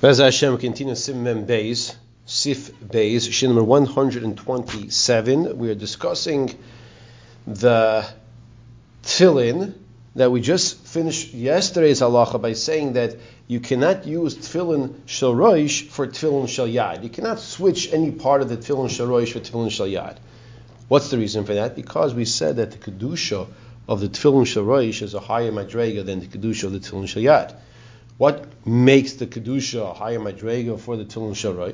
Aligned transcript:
Bez 0.00 0.16
Hashem 0.16 0.56
continue 0.56 0.94
Sim 0.94 1.24
Mem 1.24 1.46
Beis, 1.46 1.94
Sif 2.24 2.72
Beis, 2.80 3.30
Shin 3.30 3.50
number 3.50 3.62
127. 3.62 5.58
We 5.58 5.68
are 5.68 5.74
discussing 5.74 6.58
the 7.46 8.06
tefillin 9.02 9.74
that 10.14 10.32
we 10.32 10.40
just 10.40 10.78
finished 10.86 11.34
yesterday's 11.34 12.00
halacha 12.00 12.40
by 12.40 12.54
saying 12.54 12.94
that 12.94 13.16
you 13.46 13.60
cannot 13.60 14.06
use 14.06 14.36
tefillin 14.36 14.94
shel 15.04 15.34
roish 15.34 15.86
for 15.88 16.06
tefillin 16.06 16.48
shel 16.48 16.66
yad. 16.66 17.02
You 17.02 17.10
cannot 17.10 17.38
switch 17.38 17.92
any 17.92 18.10
part 18.10 18.40
of 18.40 18.48
the 18.48 18.56
tefillin 18.56 18.88
shel 18.88 19.06
roish 19.06 19.32
for 19.32 19.40
tefillin 19.40 19.70
shel 19.70 19.86
yad. 19.86 20.16
What's 20.88 21.10
the 21.10 21.18
reason 21.18 21.44
for 21.44 21.52
that? 21.52 21.76
Because 21.76 22.14
we 22.14 22.24
said 22.24 22.56
that 22.56 22.70
the 22.70 22.78
kedusha 22.78 23.46
of 23.86 24.00
the 24.00 24.08
tefillin 24.08 24.46
shel 24.46 24.64
roish 24.64 25.02
is 25.02 25.12
a 25.12 25.20
higher 25.20 25.52
madrega 25.52 26.06
than 26.06 26.20
the 26.20 26.26
kedusha 26.26 26.64
of 26.64 26.72
the 26.72 26.78
tefillin 26.80 27.06
shel 27.06 27.22
yad. 27.22 27.54
What 28.20 28.66
makes 28.66 29.14
the 29.14 29.26
kedusha 29.26 29.96
higher 29.96 30.18
madrega 30.18 30.78
for 30.78 30.94
the 30.94 31.06
tefillin 31.06 31.34
shel? 31.34 31.72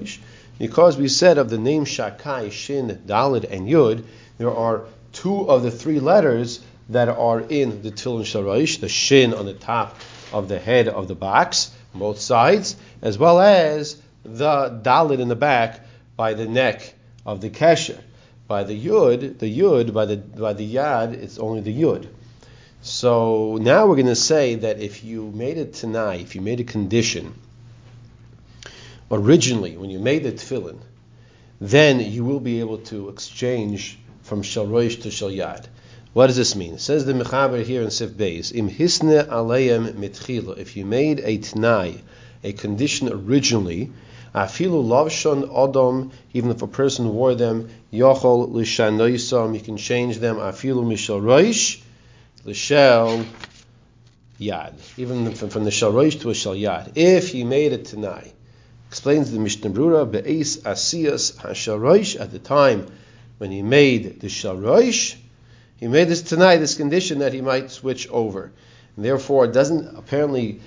Because 0.61 0.97
we 0.97 1.09
said 1.09 1.39
of 1.39 1.51
the 1.51 1.59
name 1.59 1.85
Shakai, 1.85 2.53
Shin, 2.53 3.03
Dalid, 3.05 3.51
and 3.51 3.67
Yud, 3.69 4.05
there 4.39 4.55
are 4.55 4.85
two 5.13 5.51
of 5.51 5.65
the 5.65 5.73
three 5.73 5.99
letters 5.99 6.61
that 6.91 7.09
are 7.09 7.41
in 7.41 7.83
the 7.83 7.91
tefillin 7.91 8.25
shel 8.25 8.45
the 8.45 8.89
Shin 8.89 9.35
on 9.35 9.45
the 9.45 9.55
top 9.55 9.97
of 10.33 10.47
the 10.47 10.61
head 10.61 10.87
of 10.87 11.09
the 11.09 11.17
box, 11.17 11.73
both 11.93 12.21
sides, 12.21 12.77
as 13.03 13.19
well 13.19 13.41
as 13.41 14.01
the 14.23 14.81
Dalid 14.85 15.19
in 15.19 15.27
the 15.27 15.35
back 15.35 15.81
by 16.17 16.35
the 16.35 16.47
neck 16.47 16.95
of 17.27 17.41
the 17.41 17.51
kesher. 17.51 17.99
By 18.47 18.63
the 18.63 18.87
Yud, 18.87 19.41
the 19.41 19.53
Yud, 19.53 19.93
by 19.93 20.05
the 20.07 20.19
by 20.19 20.53
the 20.53 20.75
Yad, 20.77 21.13
it's 21.13 21.41
only 21.41 21.61
the 21.61 21.75
Yud. 21.83 22.07
So 22.87 23.59
now 23.61 23.89
we're 23.89 23.97
going 23.97 24.07
to 24.07 24.15
say 24.15 24.55
that 24.55 24.79
if 24.79 25.03
you 25.03 25.33
made 25.35 25.59
it 25.59 25.75
tanai, 25.75 26.21
if 26.21 26.37
you 26.37 26.41
made 26.41 26.61
a 26.61 26.65
condition 26.65 27.35
originally 29.11 29.77
when 29.77 29.91
you 29.91 29.99
made 29.99 30.23
the 30.23 30.31
tefillin, 30.31 30.79
then 31.61 31.99
you 31.99 32.25
will 32.25 32.39
be 32.39 32.61
able 32.61 32.79
to 32.79 33.09
exchange 33.09 33.99
from 34.23 34.43
shel 34.43 34.69
roish 34.69 35.03
to 35.03 35.11
shel 35.11 35.31
yad. 35.31 35.67
What 36.13 36.29
does 36.29 36.37
this 36.37 36.55
mean? 36.55 36.75
It 36.75 36.81
says 36.81 37.05
the 37.05 37.13
mechaber 37.13 37.65
here 37.65 37.83
in 37.83 37.91
Sif 37.91 38.11
Beis, 38.11 38.55
im 38.55 38.71
hisne 38.71 39.27
aleim 39.27 39.95
mitchila. 39.95 40.57
If 40.57 40.77
you 40.77 40.87
made 40.87 41.19
a 41.19 41.39
t'nai, 41.39 41.99
a 42.45 42.53
condition 42.53 43.09
originally, 43.09 43.91
afilu 44.33 44.85
lavshon 44.85 45.51
odom, 45.51 46.13
even 46.33 46.53
if 46.53 46.63
a 46.63 46.69
person 46.69 47.13
wore 47.13 47.35
them, 47.35 47.69
yochol 47.93 48.49
l'shanoisam, 48.53 49.55
you 49.55 49.61
can 49.61 49.77
change 49.77 50.19
them, 50.19 50.37
afilu 50.37 50.85
mishal 50.85 51.21
roish, 51.21 51.83
l'shel 52.47 53.25
yad, 54.41 54.75
even 54.97 55.33
from, 55.33 55.51
from 55.51 55.65
the 55.65 55.71
shel 55.71 55.93
roish 55.93 56.21
to 56.21 56.31
a 56.31 56.35
shel 56.35 56.55
yad. 56.55 56.93
If 56.95 57.29
he 57.29 57.45
made 57.45 57.73
it 57.73 57.87
tanai, 57.87 58.33
explains 58.89 59.31
the 59.33 59.39
Mishnah 59.39 59.71
Brura, 59.71 60.11
be'es 60.11 60.59
asiyas 60.59 61.37
hashel 61.37 61.79
roish, 61.79 62.19
at 62.21 62.31
the 62.31 62.39
time 62.39 62.87
when 63.39 63.51
he 63.51 63.63
made 63.63 64.21
the 64.21 64.29
shel 64.29 64.57
roish, 64.57 65.17
he 65.77 65.89
made 65.89 66.09
this 66.09 66.23
tanai, 66.23 66.57
this 66.59 66.75
condition 66.75 67.19
that 67.19 67.33
he 67.33 67.41
might 67.41 67.71
switch 67.71 68.09
over. 68.09 68.53
And 68.97 69.05
therefore, 69.05 69.45
it 69.45 69.53
doesn't 69.53 69.97
apparently 69.97 70.61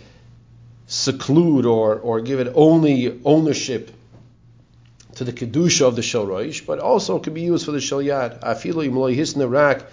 seclude 0.86 1.66
or, 1.66 1.96
or 1.96 2.22
give 2.22 2.40
it 2.40 2.52
only 2.56 3.20
ownership 3.26 3.92
to 5.16 5.24
the 5.24 5.34
kedusha 5.34 5.88
of 5.88 5.96
the 5.96 6.02
shel 6.02 6.28
roish, 6.28 6.66
but 6.66 6.80
also 6.80 7.20
could 7.20 7.34
be 7.34 7.42
used 7.42 7.66
for 7.66 7.72
the 7.72 7.82
shel 7.82 8.00
yad. 8.00 8.40
Afilu 8.42 8.88
imloi 8.88 9.16
hisna 9.16 9.50
rak, 9.50 9.86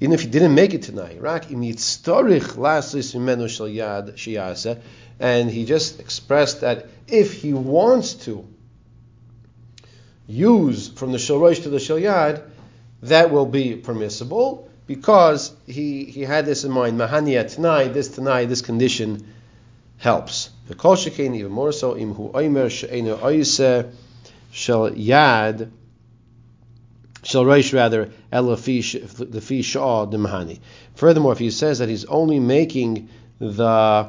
even 0.00 0.12
if 0.12 0.20
he 0.20 0.28
didn't 0.28 0.54
make 0.54 0.74
it 0.74 0.82
tanai. 0.82 1.18
Rak 1.18 1.48
imitztorich 1.48 2.56
lasis 2.56 3.14
imenu 3.14 3.48
shel 3.48 3.66
yad 3.66 4.14
shiyasa, 4.14 4.80
and 5.18 5.50
he 5.50 5.64
just 5.64 6.00
expressed 6.00 6.60
that 6.60 6.86
if 7.08 7.32
he 7.32 7.52
wants 7.52 8.14
to 8.14 8.46
use 10.26 10.88
from 10.88 11.12
the 11.12 11.18
shel 11.18 11.38
roish 11.38 11.62
to 11.62 11.70
the 11.70 11.80
shel 11.80 11.98
yad, 11.98 12.42
that 13.02 13.30
will 13.30 13.46
be 13.46 13.76
permissible 13.76 14.68
because 14.86 15.52
he, 15.66 16.04
he 16.04 16.22
had 16.22 16.46
this 16.46 16.64
in 16.64 16.70
mind. 16.70 16.98
Mahania 16.98 17.52
tanai, 17.52 17.88
this 17.88 18.08
tanai, 18.08 18.46
this 18.46 18.62
condition 18.62 19.32
helps. 19.98 20.50
The 20.68 20.74
kol 20.74 20.96
even 20.96 21.52
more 21.52 21.72
so. 21.72 21.94
Imhu 21.94 22.32
oimer 22.32 22.70
she'enu 22.70 23.18
oise 23.22 23.86
shel 24.50 24.90
yad 24.90 25.70
shel 27.26 27.44
reish 27.44 27.74
rather 27.74 28.10
the 28.30 28.56
fi 28.56 29.62
shah 29.62 30.04
the 30.06 30.16
mahani. 30.16 30.60
Furthermore, 30.94 31.32
if 31.32 31.38
he 31.38 31.50
says 31.50 31.80
that 31.80 31.88
he's 31.88 32.04
only 32.06 32.40
making 32.40 33.08
the 33.38 34.08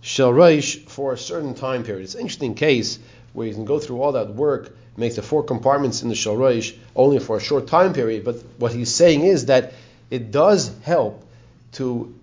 shel 0.00 0.32
reish 0.32 0.86
for 0.88 1.12
a 1.12 1.18
certain 1.18 1.54
time 1.54 1.82
period, 1.82 2.04
it's 2.04 2.14
an 2.14 2.20
interesting 2.20 2.54
case 2.54 2.98
where 3.32 3.46
you 3.46 3.54
can 3.54 3.64
go 3.64 3.78
through 3.78 4.02
all 4.02 4.12
that 4.12 4.34
work 4.34 4.76
make 4.96 5.14
the 5.14 5.22
four 5.22 5.42
compartments 5.42 6.02
in 6.02 6.08
the 6.08 6.14
Shalroish 6.14 6.76
only 6.94 7.18
for 7.18 7.36
a 7.36 7.40
short 7.40 7.66
time 7.66 7.92
period, 7.92 8.24
but 8.24 8.36
what 8.58 8.72
he's 8.72 8.94
saying 8.94 9.22
is 9.22 9.46
that 9.46 9.72
it 10.10 10.30
does 10.30 10.70
help 10.82 11.24
to 11.72 12.14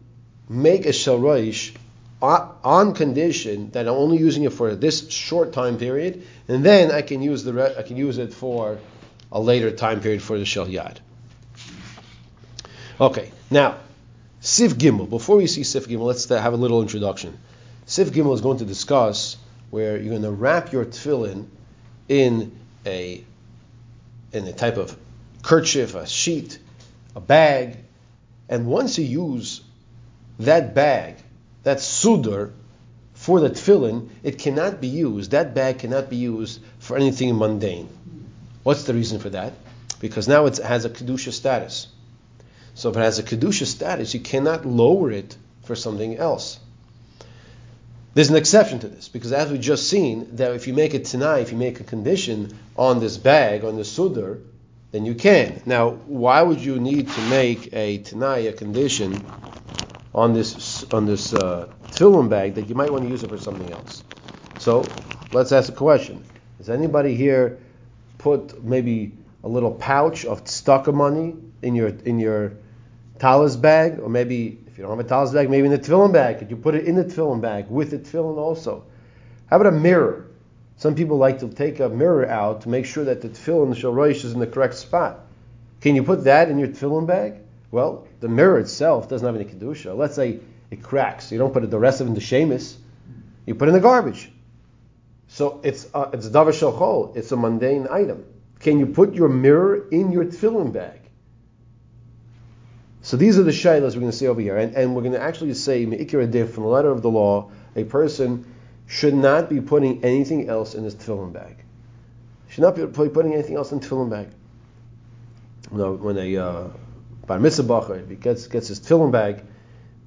make 0.47 0.85
a 0.85 0.89
Shalroish 0.89 1.75
on 2.21 2.93
condition 2.93 3.71
that 3.71 3.87
I'm 3.87 3.93
only 3.93 4.17
using 4.17 4.43
it 4.43 4.53
for 4.53 4.75
this 4.75 5.09
short 5.09 5.53
time 5.53 5.77
period, 5.77 6.27
and 6.47 6.63
then 6.63 6.91
I 6.91 7.01
can 7.01 7.21
use 7.21 7.43
the 7.43 7.53
re- 7.53 7.75
I 7.77 7.81
can 7.83 7.97
use 7.97 8.17
it 8.17 8.33
for 8.33 8.77
a 9.31 9.39
later 9.39 9.71
time 9.71 10.01
period 10.01 10.21
for 10.21 10.37
the 10.37 10.45
Shal 10.45 10.67
Yad. 10.67 10.97
Okay, 12.99 13.31
now 13.49 13.77
Sif 14.41 14.75
Gimel. 14.75 15.09
Before 15.09 15.37
we 15.37 15.47
see 15.47 15.63
Sif 15.63 15.87
Gimel, 15.87 16.05
let's 16.05 16.29
uh, 16.29 16.41
have 16.41 16.53
a 16.53 16.57
little 16.57 16.81
introduction. 16.81 17.37
Sif 17.85 18.11
Gimel 18.11 18.33
is 18.33 18.41
going 18.41 18.59
to 18.59 18.65
discuss 18.65 19.37
where 19.69 19.97
you're 19.97 20.09
going 20.09 20.23
to 20.23 20.31
wrap 20.31 20.71
your 20.71 20.85
tefillin 20.85 21.47
in 22.07 22.57
a 22.85 23.23
in 24.31 24.45
a 24.45 24.53
type 24.53 24.77
of 24.77 24.95
kerchief, 25.41 25.95
a 25.95 26.05
sheet, 26.07 26.59
a 27.15 27.19
bag, 27.19 27.77
and 28.47 28.67
once 28.67 28.97
you 28.97 29.05
use 29.05 29.61
that 30.39 30.73
bag, 30.73 31.15
that 31.63 31.77
sudar, 31.77 32.51
for 33.13 33.39
the 33.39 33.49
tefillin, 33.49 34.09
it 34.23 34.39
cannot 34.39 34.79
be 34.79 34.87
used. 34.87 35.31
That 35.31 35.53
bag 35.53 35.79
cannot 35.79 36.09
be 36.09 36.15
used 36.15 36.61
for 36.79 36.95
anything 36.95 37.37
mundane. 37.37 37.89
What's 38.63 38.83
the 38.83 38.93
reason 38.93 39.19
for 39.19 39.29
that? 39.29 39.53
Because 39.99 40.27
now 40.27 40.45
it 40.45 40.57
has 40.57 40.85
a 40.85 40.89
kedusha 40.89 41.31
status. 41.31 41.87
So 42.73 42.89
if 42.89 42.97
it 42.97 43.01
has 43.01 43.19
a 43.19 43.23
kedusha 43.23 43.65
status, 43.65 44.13
you 44.13 44.19
cannot 44.19 44.65
lower 44.65 45.11
it 45.11 45.35
for 45.63 45.75
something 45.75 46.17
else. 46.17 46.59
There's 48.13 48.29
an 48.29 48.35
exception 48.35 48.79
to 48.79 48.87
this 48.87 49.07
because, 49.07 49.31
as 49.31 49.51
we've 49.51 49.61
just 49.61 49.89
seen, 49.89 50.35
that 50.37 50.53
if 50.53 50.67
you 50.67 50.73
make 50.73 50.93
it 50.93 51.05
tanai, 51.05 51.41
if 51.41 51.51
you 51.51 51.57
make 51.57 51.79
a 51.79 51.83
condition 51.83 52.57
on 52.75 52.99
this 52.99 53.17
bag, 53.17 53.63
on 53.63 53.75
the 53.75 53.83
sudar, 53.83 54.41
then 54.91 55.05
you 55.05 55.13
can. 55.13 55.61
Now, 55.65 55.91
why 55.91 56.41
would 56.41 56.59
you 56.59 56.79
need 56.79 57.07
to 57.09 57.21
make 57.29 57.71
a 57.71 57.99
tanai 57.99 58.47
a 58.47 58.53
condition 58.53 59.23
on 60.13 60.33
this 60.33 60.83
on 60.91 61.05
this 61.05 61.33
uh, 61.33 61.69
tefillin 61.91 62.29
bag 62.29 62.55
that 62.55 62.67
you 62.67 62.75
might 62.75 62.91
want 62.91 63.03
to 63.03 63.09
use 63.09 63.23
it 63.23 63.29
for 63.29 63.37
something 63.37 63.71
else? 63.71 64.03
So, 64.57 64.83
let's 65.31 65.51
ask 65.51 65.71
a 65.71 65.75
question: 65.75 66.23
Is 66.59 66.69
anybody 66.69 67.15
here 67.15 67.59
put 68.19 68.63
maybe 68.63 69.13
a 69.43 69.49
little 69.49 69.71
pouch 69.71 70.25
of 70.25 70.43
tzedakah 70.43 70.93
money 70.93 71.35
in 71.63 71.73
your 71.73 71.87
in 71.87 72.19
your 72.19 72.53
talis 73.17 73.55
bag, 73.55 73.99
or 73.99 74.09
maybe 74.09 74.59
if 74.67 74.77
you 74.77 74.83
don't 74.83 74.95
have 74.95 75.05
a 75.05 75.09
talis 75.09 75.31
bag, 75.31 75.49
maybe 75.49 75.65
in 75.65 75.71
the 75.71 75.79
tefillin 75.79 76.13
bag. 76.13 76.37
Could 76.37 76.51
you 76.51 76.57
put 76.57 76.75
it 76.75 76.85
in 76.85 76.95
the 76.95 77.03
tefillin 77.03 77.41
bag 77.41 77.67
with 77.69 77.89
the 77.91 77.97
tefillin 77.97 78.37
also? 78.37 78.83
How 79.47 79.57
about 79.57 79.73
a 79.73 79.77
mirror? 79.77 80.27
Some 80.77 80.95
people 80.95 81.17
like 81.17 81.39
to 81.39 81.49
take 81.49 81.79
a 81.79 81.89
mirror 81.89 82.25
out 82.25 82.61
to 82.61 82.69
make 82.69 82.85
sure 82.85 83.05
that 83.05 83.21
the 83.21 83.29
tefillin 83.29 83.75
shel 83.75 83.91
roish 83.91 84.23
is 84.23 84.33
in 84.33 84.39
the 84.39 84.47
correct 84.47 84.75
spot. 84.75 85.21
Can 85.81 85.95
you 85.95 86.03
put 86.03 86.25
that 86.25 86.49
in 86.49 86.59
your 86.59 86.69
tefillin 86.69 87.07
bag? 87.07 87.35
Well, 87.71 88.07
the 88.19 88.27
mirror 88.27 88.59
itself 88.59 89.09
doesn't 89.09 89.25
have 89.25 89.35
any 89.35 89.45
kedusha. 89.45 89.95
Let's 89.95 90.15
say 90.15 90.39
it 90.71 90.83
cracks. 90.83 91.31
You 91.31 91.37
don't 91.37 91.53
put 91.53 91.63
it, 91.63 91.71
the 91.71 91.79
rest 91.79 92.01
of 92.01 92.07
it 92.07 92.09
in 92.09 92.15
the 92.15 92.21
shemis. 92.21 92.75
You 93.45 93.55
put 93.55 93.67
it 93.67 93.71
in 93.71 93.75
the 93.75 93.81
garbage. 93.81 94.31
So 95.29 95.61
it's 95.63 95.87
uh, 95.93 96.09
it's 96.11 96.27
davar 96.27 96.53
shel 96.53 97.13
It's 97.15 97.31
a 97.31 97.37
mundane 97.37 97.87
item. 97.89 98.25
Can 98.59 98.79
you 98.79 98.87
put 98.87 99.13
your 99.13 99.29
mirror 99.29 99.87
in 99.89 100.11
your 100.11 100.25
tefillin 100.25 100.73
bag? 100.73 100.99
So 103.01 103.15
these 103.15 103.39
are 103.39 103.43
the 103.43 103.51
shaylas 103.51 103.93
we're 103.93 104.01
going 104.01 104.11
to 104.11 104.17
see 104.17 104.27
over 104.27 104.41
here, 104.41 104.57
and, 104.57 104.75
and 104.75 104.93
we're 104.93 105.03
going 105.03 105.13
to 105.13 105.21
actually 105.21 105.53
say 105.53 105.85
me'ikir 105.85 106.49
from 106.49 106.63
the 106.63 106.69
letter 106.69 106.89
of 106.89 107.01
the 107.01 107.09
law. 107.09 107.51
A 107.75 107.85
person 107.85 108.53
should 108.87 109.13
not 109.13 109.49
be 109.49 109.61
putting 109.61 110.03
anything 110.03 110.49
else 110.49 110.73
in 110.73 110.83
his 110.83 110.95
tefillin 110.95 111.31
bag. 111.31 111.63
Should 112.49 112.63
not 112.63 112.75
be 112.75 112.85
putting 112.87 113.33
anything 113.33 113.55
else 113.55 113.71
in 113.71 113.79
tefillin 113.79 114.09
bag. 114.09 114.29
You 115.71 115.77
know, 115.77 115.93
when 115.93 116.17
a 116.17 116.37
uh, 116.37 116.67
bar 117.27 117.39
mitzvah 117.39 118.01
gets 118.19 118.47
gets 118.47 118.67
his 118.67 118.79
tefillin 118.79 119.11
bag, 119.11 119.43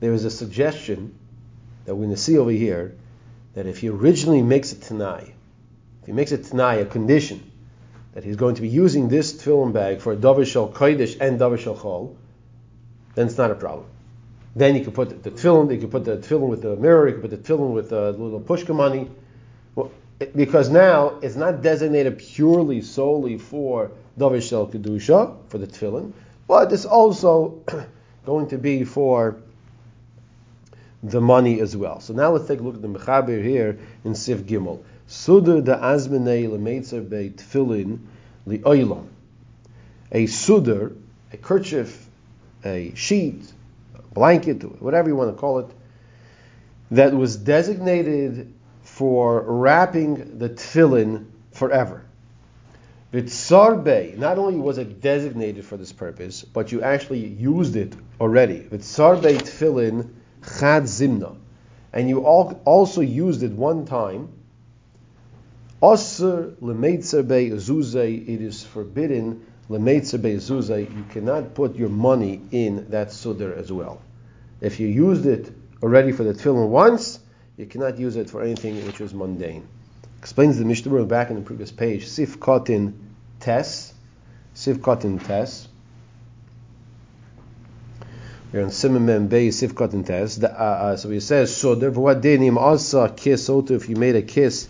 there 0.00 0.12
is 0.12 0.24
a 0.24 0.30
suggestion 0.30 1.16
that 1.84 1.94
we're 1.94 2.06
going 2.06 2.16
to 2.16 2.20
see 2.20 2.36
over 2.36 2.50
here 2.50 2.96
that 3.54 3.66
if 3.66 3.78
he 3.78 3.88
originally 3.88 4.42
makes 4.42 4.72
a 4.72 4.76
tanai, 4.76 5.34
if 6.00 6.06
he 6.06 6.12
makes 6.12 6.32
a 6.32 6.38
tanai 6.38 6.80
a 6.80 6.84
condition 6.84 7.50
that 8.14 8.24
he's 8.24 8.36
going 8.36 8.54
to 8.54 8.62
be 8.62 8.68
using 8.68 9.08
this 9.08 9.32
tefillin 9.32 9.72
bag 9.72 10.00
for 10.00 10.12
a 10.12 10.16
davar 10.16 10.46
shel 10.46 10.68
kodesh 10.68 11.16
and 11.20 11.38
davar 11.38 11.58
shel 11.58 11.74
chol, 11.74 12.14
then 13.14 13.26
it's 13.26 13.38
not 13.38 13.50
a 13.50 13.54
problem. 13.54 13.86
Then 14.54 14.76
you 14.76 14.82
can 14.82 14.92
put 14.92 15.08
the, 15.08 15.30
the 15.30 15.30
tefillin, 15.30 15.72
you 15.72 15.78
can 15.78 15.90
put 15.90 16.04
the 16.04 16.18
tefillin 16.18 16.48
with 16.48 16.62
the 16.62 16.76
mirror, 16.76 17.08
you 17.08 17.14
can 17.14 17.22
put 17.22 17.30
the 17.30 17.38
tefillin 17.38 17.72
with 17.72 17.90
the 17.90 18.12
little 18.12 18.40
pushka 18.40 18.74
money, 18.74 19.10
Well, 19.74 19.90
because 20.36 20.68
now 20.68 21.18
it's 21.22 21.36
not 21.36 21.62
designated 21.62 22.18
purely 22.18 22.82
solely 22.82 23.38
for 23.38 23.92
Davar 24.18 24.46
Shel 24.46 24.66
Kedusha, 24.66 25.36
for 25.48 25.58
the 25.58 25.66
tefillin, 25.66 26.12
but 26.46 26.72
it's 26.72 26.84
also 26.84 27.62
going 28.26 28.48
to 28.48 28.58
be 28.58 28.84
for 28.84 29.36
the 31.02 31.20
money 31.20 31.60
as 31.60 31.76
well. 31.76 32.00
So 32.00 32.12
now 32.14 32.30
let's 32.30 32.46
take 32.46 32.60
a 32.60 32.62
look 32.62 32.76
at 32.76 32.82
the 32.82 32.88
Mechaber 32.88 33.42
here 33.42 33.78
in 34.04 34.14
Sif 34.14 34.44
Gimel. 34.44 34.84
Sudur 35.08 35.64
da 35.64 35.78
azmenei 35.78 36.48
lemeitzer 36.48 37.08
be 37.08 37.30
tefillin 37.30 37.98
li 38.46 38.58
oilam. 38.58 39.06
A 40.12 40.26
sudur, 40.26 40.96
a 41.32 41.36
kerchief, 41.36 42.06
a 42.64 42.92
sheet, 42.94 43.42
a 43.96 44.02
blanket, 44.14 44.62
whatever 44.80 45.08
you 45.08 45.16
want 45.16 45.34
to 45.34 45.40
call 45.40 45.58
it, 45.60 45.66
that 46.92 47.12
was 47.12 47.36
designated 47.36 48.52
for 48.82 49.42
wrapping 49.42 50.38
the 50.38 50.50
tefillin 50.50 51.26
forever. 51.52 52.04
Vitzarbe, 53.12 54.16
not 54.16 54.38
only 54.38 54.58
was 54.58 54.78
it 54.78 55.00
designated 55.00 55.64
for 55.64 55.76
this 55.76 55.92
purpose, 55.92 56.44
but 56.44 56.72
you 56.72 56.80
actually 56.80 57.26
used 57.26 57.76
it 57.76 57.94
already. 58.20 58.60
Vitzarbe 58.60 59.36
tefillin 59.38 60.08
chad 60.42 60.84
zimna. 60.84 61.36
And 61.92 62.08
you 62.08 62.24
also 62.24 63.00
used 63.00 63.42
it 63.42 63.52
one 63.52 63.84
time. 63.86 64.32
Osir 65.82 66.54
lemeitzer 66.56 67.26
be 67.26 67.50
zuzay, 67.50 68.28
it 68.28 68.40
is 68.40 68.62
forbidden 68.62 69.44
lemeitzer 69.68 70.20
be 70.22 70.34
zuzay, 70.36 70.94
you 70.94 71.04
cannot 71.10 71.54
put 71.54 71.76
your 71.76 71.88
money 71.88 72.40
in 72.50 72.88
that 72.90 73.08
sudar 73.08 73.56
as 73.56 73.72
well. 73.72 74.00
If 74.60 74.78
you 74.78 74.86
used 74.86 75.26
it 75.26 75.52
already 75.82 76.12
for 76.12 76.22
the 76.22 76.34
tefillin 76.34 76.68
once, 76.68 77.18
you 77.56 77.66
cannot 77.66 77.98
use 77.98 78.16
it 78.16 78.30
for 78.30 78.42
anything 78.42 78.86
which 78.86 79.00
is 79.00 79.12
mundane. 79.12 79.66
Explains 80.18 80.56
the 80.56 80.64
Mishnah 80.64 81.04
back 81.04 81.30
in 81.30 81.36
the 81.36 81.42
previous 81.42 81.72
page, 81.72 82.06
Sif 82.06 82.38
Kotin 82.38 82.94
Tes, 83.40 83.92
Sif 84.54 84.78
Kotin 84.78 85.22
Tes. 85.26 85.66
We're 88.52 88.64
on 88.64 88.70
Simon 88.70 89.28
Bay 89.28 89.50
Sif 89.50 89.74
Kotin 89.74 90.04
Tes. 90.04 90.44
Uh, 90.44 90.46
uh, 90.46 90.96
so 90.98 91.08
he 91.08 91.20
says, 91.20 91.56
so 91.56 91.74
therefore, 91.74 92.04
what 92.04 92.20
dinim 92.20 92.58
also 92.58 93.08
kiss 93.08 93.48
otu 93.48 93.70
if 93.70 93.88
you 93.88 93.96
made 93.96 94.14
a 94.14 94.20
kiss, 94.20 94.68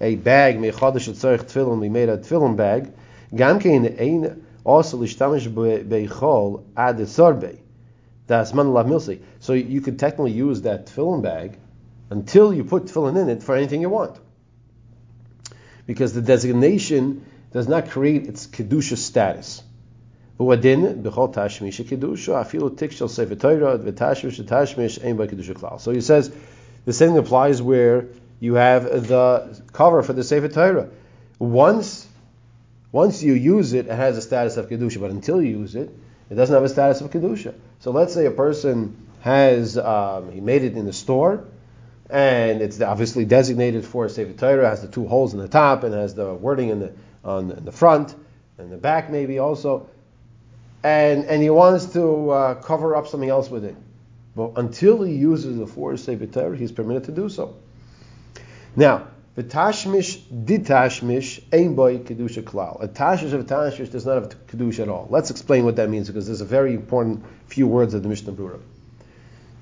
a 0.00 0.14
bag, 0.14 0.56
mechadash 0.58 1.08
tzarich 1.10 1.42
tefillin, 1.42 1.80
we 1.80 1.88
made 1.88 2.08
a 2.08 2.16
tefillin 2.16 2.56
bag, 2.56 2.92
gam 3.34 3.58
kein 3.58 3.86
ein 3.98 4.46
also 4.62 4.98
lishtamish 4.98 5.52
beichol 5.52 6.62
ad 6.76 6.98
tzarbe. 6.98 7.58
That's 8.28 8.54
man 8.54 8.72
lav 8.72 8.86
milsi. 8.86 9.20
So 9.40 9.54
you 9.54 9.80
could 9.80 9.98
technically 9.98 10.30
use 10.30 10.62
that 10.62 10.86
tefillin 10.86 11.22
bag 11.22 11.58
until 12.10 12.54
you 12.54 12.62
put 12.62 12.84
tefillin 12.84 13.20
in 13.20 13.28
it 13.28 13.42
for 13.42 13.56
anything 13.56 13.80
you 13.80 13.90
want. 13.90 14.16
Because 15.86 16.12
the 16.12 16.22
designation 16.22 17.26
does 17.50 17.66
not 17.66 17.90
create 17.90 18.28
its 18.28 18.46
kedusha 18.46 18.96
status. 18.96 19.60
So 20.36 20.50
he 20.56 20.56
says 26.00 26.32
the 26.84 26.92
same 26.92 27.08
thing 27.08 27.18
applies 27.18 27.62
where 27.62 28.08
you 28.40 28.54
have 28.54 28.84
the 29.08 29.62
cover 29.72 30.02
for 30.02 30.12
the 30.12 30.24
Sefer 30.24 30.48
Torah. 30.48 30.90
Once, 31.38 32.08
once 32.90 33.22
you 33.22 33.34
use 33.34 33.74
it, 33.74 33.86
it 33.86 33.92
has 33.92 34.16
a 34.16 34.22
status 34.22 34.56
of 34.56 34.68
kedusha, 34.68 35.00
but 35.00 35.12
until 35.12 35.40
you 35.40 35.58
use 35.58 35.76
it, 35.76 35.90
it 36.30 36.34
doesn't 36.34 36.54
have 36.54 36.64
a 36.64 36.68
status 36.68 37.00
of 37.00 37.12
kedusha. 37.12 37.54
So 37.78 37.92
let's 37.92 38.12
say 38.12 38.26
a 38.26 38.32
person 38.32 38.96
has 39.20 39.78
um, 39.78 40.32
he 40.32 40.40
made 40.40 40.64
it 40.64 40.74
in 40.76 40.84
the 40.84 40.92
store, 40.92 41.44
and 42.10 42.60
it's 42.60 42.80
obviously 42.80 43.24
designated 43.24 43.84
for 43.84 44.06
a 44.06 44.10
Sefer 44.10 44.32
Torah, 44.32 44.68
has 44.68 44.82
the 44.82 44.88
two 44.88 45.06
holes 45.06 45.32
in 45.32 45.38
the 45.38 45.48
top, 45.48 45.84
and 45.84 45.94
has 45.94 46.14
the 46.14 46.34
wording 46.34 46.70
in 46.70 46.80
the 46.80 46.92
on 47.24 47.48
the, 47.48 47.56
in 47.56 47.64
the 47.64 47.72
front 47.72 48.16
and 48.58 48.70
the 48.70 48.76
back 48.76 49.10
maybe 49.10 49.38
also, 49.38 49.88
and 50.84 51.24
and 51.24 51.42
he 51.42 51.50
wants 51.50 51.86
to 51.94 52.30
uh, 52.30 52.54
cover 52.56 52.94
up 52.94 53.08
something 53.08 53.30
else 53.30 53.50
with 53.50 53.64
it. 53.64 53.74
But 54.36 54.52
until 54.56 55.02
he 55.02 55.14
uses 55.14 55.56
the 55.56 55.66
four 55.66 55.96
Sefer 55.96 56.26
Torah, 56.26 56.56
he's 56.56 56.72
permitted 56.72 57.04
to 57.04 57.12
do 57.12 57.28
so. 57.28 57.56
Now, 58.76 59.08
the 59.34 59.42
tashmish 59.42 60.20
ditashmish 60.28 61.42
ain 61.52 61.74
boy 61.74 61.98
kedusha 61.98 62.42
klal. 62.42 62.82
A 62.82 62.88
tashmish 62.88 63.32
of 63.32 63.46
tashmish 63.46 63.90
does 63.90 64.04
not 64.04 64.14
have 64.22 64.46
kedusha 64.46 64.80
at 64.80 64.88
all. 64.88 65.08
Let's 65.10 65.30
explain 65.30 65.64
what 65.64 65.76
that 65.76 65.88
means 65.88 66.08
because 66.08 66.26
there's 66.26 66.42
a 66.42 66.44
very 66.44 66.74
important 66.74 67.24
few 67.46 67.66
words 67.66 67.94
of 67.94 68.02
the 68.02 68.08
Mishnah 68.08 68.32
Brura. 68.32 68.60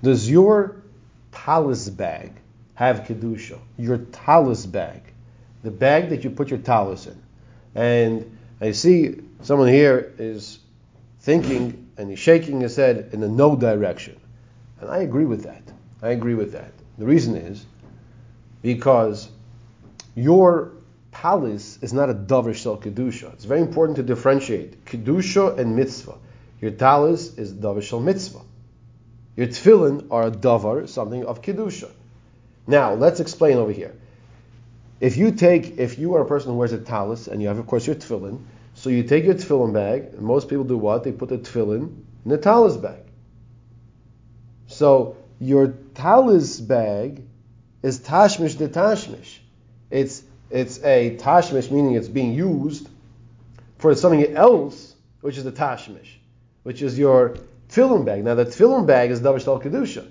Does 0.03 0.29
your 0.29 0.83
talis 1.31 1.89
bag 1.89 2.33
have 2.75 3.05
kedusha? 3.05 3.59
Your 3.79 3.99
talis 3.99 4.67
bag, 4.67 5.03
the 5.63 5.71
bag 5.71 6.09
that 6.09 6.25
you 6.25 6.31
put 6.31 6.49
your 6.49 6.59
talis 6.59 7.07
in, 7.07 7.23
and 7.75 8.39
I 8.61 8.73
see 8.73 9.21
someone 9.43 9.69
here 9.69 10.13
is 10.19 10.59
thinking 11.23 11.91
and 11.97 12.11
he's 12.11 12.19
shaking 12.19 12.61
his 12.61 12.77
head 12.77 13.11
in 13.13 13.23
a 13.23 13.29
no 13.29 13.57
direction. 13.57 14.21
And 14.81 14.91
I 14.91 14.99
agree 14.99 15.25
with 15.25 15.45
that. 15.45 15.63
I 16.03 16.11
agree 16.11 16.35
with 16.35 16.53
that. 16.53 16.73
The 16.99 17.07
reason 17.07 17.37
is 17.37 17.65
because 18.61 19.29
your 20.15 20.73
talis 21.13 21.79
is 21.81 21.93
not 21.93 22.11
a 22.11 22.15
davar 22.15 22.55
shel 22.55 22.77
kedusha. 22.77 23.33
It's 23.35 23.45
very 23.45 23.61
important 23.61 23.97
to 23.97 24.03
differentiate 24.03 24.85
kedusha 24.85 25.59
and 25.59 25.77
mitzvah. 25.77 26.17
Your 26.61 26.73
talis 26.73 27.39
is 27.39 27.53
davar 27.53 27.83
shel 27.83 28.01
mitzvah. 28.01 28.41
Your 29.37 29.47
tefillin 29.47 30.09
are 30.11 30.27
a 30.27 30.31
davar, 30.31 30.89
something 30.89 31.25
of 31.25 31.41
kedusha. 31.41 31.91
Now 32.67 32.95
let's 32.95 33.21
explain 33.21 33.59
over 33.59 33.73
here. 33.73 33.95
If 35.01 35.17
you 35.17 35.33
take, 35.33 35.79
if 35.79 35.99
you 35.99 36.15
are 36.17 36.23
a 36.23 36.27
person 36.27 36.51
who 36.53 36.59
wears 36.59 36.73
a 36.73 36.79
talis 36.79 37.29
and 37.29 37.41
you 37.41 37.49
have, 37.49 37.59
of 37.59 37.67
course, 37.67 37.87
your 37.87 37.97
tefillin, 37.97 38.41
so 38.83 38.91
you 38.91 39.05
take 39.05 39.25
your 39.27 39.35
tefillin 39.35 39.73
bag, 39.73 40.07
and 40.15 40.23
most 40.23 40.49
people 40.49 40.65
do 40.65 40.77
what? 40.77 41.05
They 41.05 41.13
put 41.13 41.29
the 41.29 41.39
tefillin 41.39 41.83
in 42.25 42.31
the 42.31 42.37
talis 42.37 42.77
bag. 42.77 43.05
So 44.67 45.17
your 45.39 45.69
talis 45.95 46.59
bag 46.59 47.23
is 47.85 48.01
tashmish 48.01 48.59
de 48.59 48.67
tashmish. 48.67 49.39
It's 49.89 50.25
it's 50.51 50.83
a 50.83 51.17
tashmish, 51.17 51.71
meaning 51.71 51.95
it's 51.95 52.09
being 52.09 52.33
used 52.33 52.89
for 53.79 53.95
something 53.95 54.35
else, 54.35 54.97
which 55.21 55.39
is 55.39 55.45
the 55.45 55.53
tashmish, 55.53 56.17
which 56.65 56.83
is 56.83 56.99
your 56.99 57.37
tefillin 57.69 58.05
bag. 58.05 58.25
Now 58.25 58.35
the 58.35 58.47
tefillin 58.47 58.85
bag 58.85 59.13
is 59.13 59.21
davar 59.21 59.37
shtal 59.37 59.63
kedusha. 59.63 60.11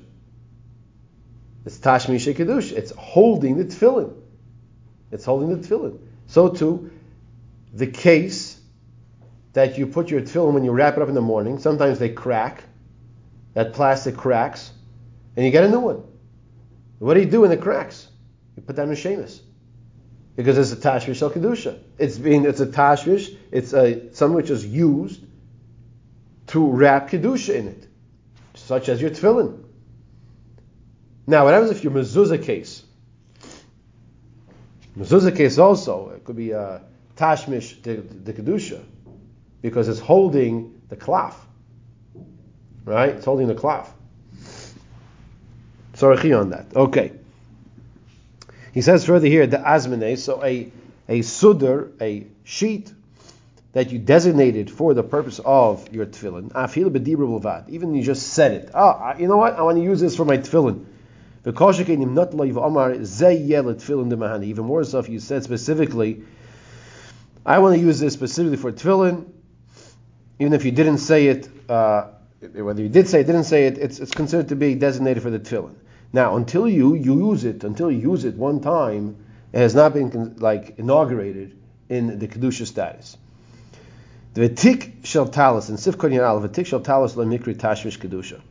It's 1.65 1.77
tashmish 1.77 2.33
kedusha. 2.33 2.71
It's 2.71 2.91
holding 2.91 3.57
the 3.57 3.65
tefillin. 3.65 4.13
It's 5.12 5.25
holding 5.25 5.50
the 5.62 5.68
tefillin. 5.68 5.99
So 6.28 6.47
too, 6.47 6.90
the 7.73 7.87
case 7.87 8.59
that 9.54 9.78
you 9.78 9.88
put 9.88 10.10
your 10.10 10.22
tefillin 10.22 10.54
when 10.54 10.64
you 10.64 10.72
wrap 10.72 10.96
it 10.98 11.04
up 11.04 11.10
in 11.10 11.16
the 11.16 11.22
morning, 11.22 11.60
sometimes 11.60 12.00
they 12.00 12.10
crack. 12.10 12.64
That 13.54 13.74
plastic 13.74 14.16
cracks, 14.16 14.72
and 15.36 15.46
you 15.46 15.52
get 15.52 15.66
a 15.66 15.70
new 15.70 15.81
one. 15.81 16.04
What 17.00 17.16
do 17.16 17.20
you 17.20 17.26
do 17.26 17.42
when 17.42 17.52
it 17.52 17.62
cracks? 17.62 18.08
You 18.56 18.64
put 18.64 18.78
that 18.78 18.84
in 18.84 18.92
a 18.92 18.96
shemus. 18.96 19.42
Because 20.36 20.58
it's 20.58 20.72
a 20.72 20.76
tashmish 20.76 21.18
shel 21.18 21.31
kedusha. 21.31 21.78
It's 21.98 22.18
being 22.18 22.46
it's 22.46 22.62
a 22.62 22.66
tashmish. 22.66 23.36
It's 23.52 23.74
a 23.74 24.14
something 24.14 24.36
which 24.36 24.50
is 24.50 24.66
used 24.66 25.22
to 26.48 26.66
wrap 26.66 27.10
kedusha 27.10 27.56
in 27.56 27.68
it, 27.68 27.88
such 28.54 28.88
as 28.88 29.02
your 29.02 29.10
tefillin. 29.10 29.64
Now, 31.28 31.44
what 31.44 31.54
happens 31.54 31.72
if 31.72 31.84
your 31.84 31.94
mezuzah 31.94 32.42
case? 32.42 32.84
Mezuzah 34.98 35.36
case 35.36 35.58
also, 35.58 36.12
it 36.12 36.24
could 36.24 36.36
be 36.36 36.52
a 36.52 36.84
tashmish 37.16 37.81
the, 37.84 37.96
the 37.96 38.34
kedusha, 38.34 38.81
because 39.61 39.87
it's 39.87 39.99
holding 39.99 40.81
the 40.89 40.95
cloth. 40.95 41.45
Right? 42.85 43.09
It's 43.09 43.25
holding 43.25 43.47
the 43.47 43.56
cloth. 43.56 43.94
Sorry 45.94 46.33
on 46.33 46.49
that. 46.49 46.65
Okay. 46.75 47.11
He 48.73 48.81
says 48.81 49.06
further 49.06 49.27
here, 49.27 49.45
the 49.45 49.57
azmene, 49.57 50.18
so 50.18 50.44
a, 50.44 50.71
a 51.07 51.19
sudr, 51.19 51.91
a 52.01 52.25
sheet 52.44 52.91
that 53.73 53.91
you 53.91 53.99
designated 53.99 54.69
for 54.71 54.94
the 54.94 55.03
purpose 55.03 55.39
of 55.45 55.94
your 55.94 56.06
tefillin, 56.06 56.51
afil 56.53 56.89
b'dibra 56.89 57.69
even 57.69 57.94
you 57.94 58.03
just 58.03 58.30
said 58.30 58.51
it. 58.51 58.71
Oh, 58.73 59.13
you 59.18 59.27
know 59.27 59.37
what? 59.37 59.56
I 59.56 59.61
want 59.61 59.77
to 59.77 59.83
use 59.83 59.99
this 59.99 60.15
for 60.15 60.25
my 60.25 60.37
tefillin. 60.37 60.85
Even 64.44 64.65
more 64.65 64.81
if 64.81 65.09
you 65.09 65.19
said 65.19 65.44
specifically, 65.44 66.23
I 67.44 67.59
want 67.59 67.75
to 67.75 67.81
use 67.81 67.99
this 67.99 68.13
specifically 68.13 68.57
for 68.57 68.71
tefillin, 68.71 69.31
even 70.42 70.54
if 70.54 70.66
you 70.66 70.71
didn't 70.71 70.98
say 70.98 71.28
it, 71.28 71.48
uh, 71.69 72.07
whether 72.40 72.81
you 72.81 72.90
did 72.90 73.07
say 73.07 73.21
it, 73.21 73.26
didn't 73.26 73.44
say 73.44 73.68
it, 73.68 73.78
it's, 73.78 74.00
it's 74.00 74.12
considered 74.12 74.50
to 74.50 74.56
be 74.56 74.74
designated 74.74 75.21
for 75.21 75.30
the 75.30 75.38
tefillin. 75.38 75.76
Now, 76.12 76.36
until 76.36 76.68
you, 76.68 76.95
you 76.95 77.30
use 77.30 77.45
it, 77.45 77.64
until 77.64 77.92
you 77.92 78.00
use 78.00 78.26
it 78.26 78.33
one 78.33 78.60
time, 78.60 79.18
it 79.54 79.60
has 79.60 79.76
not 79.76 79.94
been 79.94 80.38
like 80.38 80.80
inaugurated 80.80 81.56
in 81.90 82.18
the 82.18 82.28
kedusha 82.28 82.66
status. 82.66 83.18
The 84.33 84.50
tik 84.50 84.94
shel 85.04 85.28
talis 85.28 85.69
and 85.69 85.78
sifkon 85.78 86.12
yanal 86.12 86.42
v'tik 86.44 86.66
shel 86.66 86.80
talis 86.80 87.16
lo 87.16 87.24
mikri 87.24 87.54
tashmish 87.56 88.00
kedusha, 88.00 88.42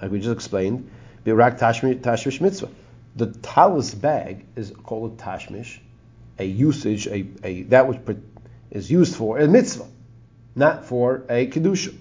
like 0.00 0.10
we 0.10 0.20
just 0.20 0.32
explained. 0.32 0.90
Birak 1.26 1.58
tashmish 1.58 2.40
mitzvah. 2.40 2.70
The 3.16 3.26
talus 3.26 3.94
bag 3.94 4.46
is 4.56 4.72
called 4.82 5.12
a 5.12 5.22
tashmish, 5.22 5.76
a 6.38 6.44
usage, 6.46 7.06
a, 7.06 7.26
a 7.44 7.62
that 7.64 7.86
which 7.86 8.00
is 8.70 8.90
used 8.90 9.14
for 9.14 9.38
a 9.38 9.46
mitzvah, 9.46 9.88
not 10.58 10.84
for 10.84 11.24
a 11.28 11.46
kedusha. 11.46 11.94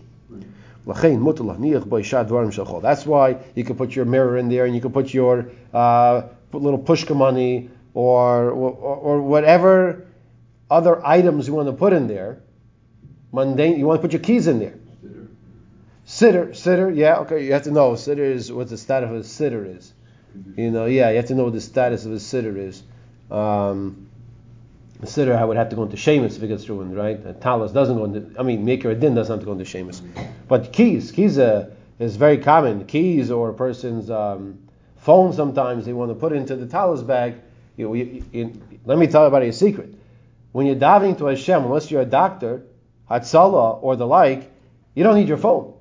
That's 2.81 3.05
why 3.05 3.37
you 3.55 3.63
can 3.63 3.75
put 3.75 3.95
your 3.95 4.05
mirror 4.05 4.37
in 4.37 4.49
there, 4.49 4.65
and 4.65 4.73
you 4.73 4.81
can 4.81 4.91
put 4.91 5.13
your 5.13 5.51
uh, 5.73 6.21
little 6.53 6.79
pushka 6.79 7.15
money 7.15 7.69
or, 7.93 8.49
or 8.49 8.71
or 8.71 9.21
whatever 9.21 10.07
other 10.69 11.05
items 11.05 11.47
you 11.47 11.53
want 11.53 11.67
to 11.67 11.73
put 11.73 11.93
in 11.93 12.07
there. 12.07 12.41
Mundane. 13.33 13.77
You 13.77 13.85
want 13.85 14.01
to 14.01 14.01
put 14.01 14.13
your 14.13 14.21
keys 14.21 14.47
in 14.47 14.59
there. 14.59 14.75
Siddur, 16.05 16.51
siddur, 16.51 16.95
yeah, 16.95 17.17
okay. 17.17 17.45
You 17.45 17.51
have 17.51 17.63
to 17.63 17.71
know 17.71 17.91
siddur 17.91 18.19
is 18.19 18.49
what 18.51 18.69
the 18.69 18.77
status 18.77 19.09
of 19.09 19.15
a 19.17 19.19
siddur 19.19 19.77
is. 19.77 19.93
You 20.55 20.71
know, 20.71 20.85
yeah, 20.85 21.09
you 21.09 21.17
have 21.17 21.25
to 21.25 21.35
know 21.35 21.45
what 21.45 21.53
the 21.53 21.61
status 21.61 22.05
of 22.05 22.13
a 22.13 22.15
siddur 22.15 22.57
is. 22.57 22.81
Um, 23.29 24.06
siddur, 25.03 25.35
I 25.35 25.45
would 25.45 25.57
have 25.57 25.69
to 25.69 25.75
go 25.75 25.83
into 25.83 25.97
Sheamus 25.97 26.37
if 26.37 26.43
it 26.43 26.47
gets 26.47 26.67
ruined, 26.67 26.95
right? 26.95 27.23
A 27.25 27.33
talus 27.33 27.71
doesn't 27.71 27.97
go 27.97 28.05
into. 28.05 28.39
I 28.39 28.43
mean, 28.43 28.65
maker 28.65 28.93
din 28.95 29.15
doesn't 29.15 29.31
have 29.31 29.39
to 29.41 29.45
go 29.45 29.51
into 29.51 29.65
Sheamus. 29.65 30.01
But 30.47 30.73
keys, 30.73 31.11
keys 31.11 31.37
uh, 31.37 31.69
is 31.99 32.15
very 32.15 32.37
common. 32.39 32.85
Keys 32.85 33.31
or 33.31 33.49
a 33.49 33.53
person's 33.53 34.09
um, 34.09 34.59
phone 34.97 35.33
sometimes 35.33 35.85
they 35.85 35.93
want 35.93 36.11
to 36.11 36.15
put 36.15 36.33
into 36.33 36.55
the 36.55 36.65
talus 36.65 37.01
bag. 37.01 37.35
You, 37.75 37.93
you, 37.93 38.25
you, 38.31 38.61
let 38.85 38.97
me 38.97 39.07
tell 39.07 39.21
you 39.21 39.27
about 39.27 39.43
a 39.43 39.53
secret. 39.53 39.93
When 40.51 40.65
you're 40.65 40.75
diving 40.75 41.15
to 41.17 41.25
Hashem, 41.25 41.63
unless 41.63 41.91
you're 41.91 42.01
a 42.01 42.05
doctor, 42.05 42.63
Hatzala 43.09 43.81
or 43.83 43.95
the 43.95 44.07
like, 44.07 44.51
you 44.95 45.03
don't 45.03 45.15
need 45.15 45.27
your 45.27 45.37
phone. 45.37 45.75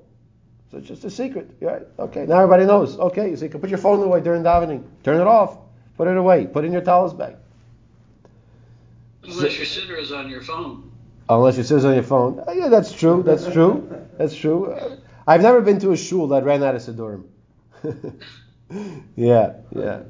So 0.69 0.77
it's 0.77 0.87
just 0.87 1.05
a 1.05 1.09
secret, 1.09 1.49
right? 1.61 1.83
Okay, 1.97 2.25
now 2.25 2.35
everybody 2.35 2.65
knows. 2.65 2.97
Okay, 2.99 3.35
so 3.35 3.45
you 3.45 3.49
can 3.49 3.61
put 3.61 3.69
your 3.69 3.79
phone 3.79 4.03
away 4.03 4.21
during 4.21 4.43
davening. 4.43 4.83
Turn 5.03 5.19
it 5.19 5.25
off. 5.25 5.57
Put 5.95 6.07
it 6.07 6.17
away. 6.17 6.45
Put 6.45 6.65
it 6.65 6.67
in 6.67 6.73
your 6.73 6.81
talus 6.81 7.13
bag. 7.13 7.37
Unless 9.27 9.57
your 9.57 9.65
siddur 9.65 9.99
is 10.01 10.11
on 10.11 10.29
your 10.29 10.41
phone. 10.41 10.91
Unless 11.29 11.57
your 11.57 11.65
siddur 11.65 11.77
is 11.77 11.85
on 11.85 11.93
your 11.93 12.03
phone. 12.03 12.43
Uh, 12.47 12.51
yeah, 12.51 12.69
that's 12.69 12.91
true. 12.91 13.23
That's 13.23 13.47
true. 13.51 14.05
That's 14.17 14.35
true. 14.35 14.71
Uh, 14.71 14.97
I've 15.27 15.41
never 15.41 15.61
been 15.61 15.79
to 15.79 15.91
a 15.91 15.97
shul 15.97 16.29
that 16.29 16.45
ran 16.45 16.63
out 16.63 16.75
of 16.75 16.81
siddurim. 16.81 17.25
yeah, 19.15 19.53
yeah. 19.75 20.01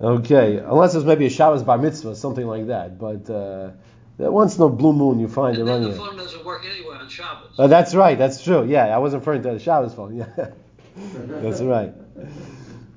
Okay, 0.00 0.56
unless 0.58 0.94
it's 0.94 1.04
maybe 1.04 1.26
a 1.26 1.30
Shabbos 1.30 1.62
bar 1.62 1.76
mitzvah, 1.76 2.14
something 2.14 2.46
like 2.46 2.68
that. 2.68 2.98
But 2.98 3.28
uh, 3.28 3.70
once 4.18 4.56
in 4.56 4.62
a 4.62 4.68
blue 4.68 4.92
moon, 4.92 5.18
you 5.18 5.28
find 5.28 5.56
and 5.58 5.68
it 5.68 5.70
running. 5.70 5.90
the 5.90 5.96
phone 5.96 6.16
doesn't 6.16 6.44
work 6.44 6.64
anyway 6.64 6.96
on 6.96 7.08
Shabbos. 7.08 7.58
Uh, 7.58 7.66
that's 7.66 7.94
right. 7.94 8.16
That's 8.16 8.42
true. 8.42 8.64
Yeah, 8.64 8.86
I 8.86 8.98
wasn't 8.98 9.22
referring 9.22 9.42
to 9.42 9.52
the 9.52 9.58
Shabbos 9.58 9.94
phone. 9.94 10.24
Yeah, 10.98 11.40
that's 11.40 11.60
right. 11.60 11.94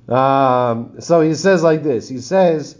Um, 0.09 1.01
so 1.01 1.21
he 1.21 1.35
says 1.35 1.61
like 1.61 1.83
this. 1.83 2.09
He 2.09 2.19
says, 2.19 2.75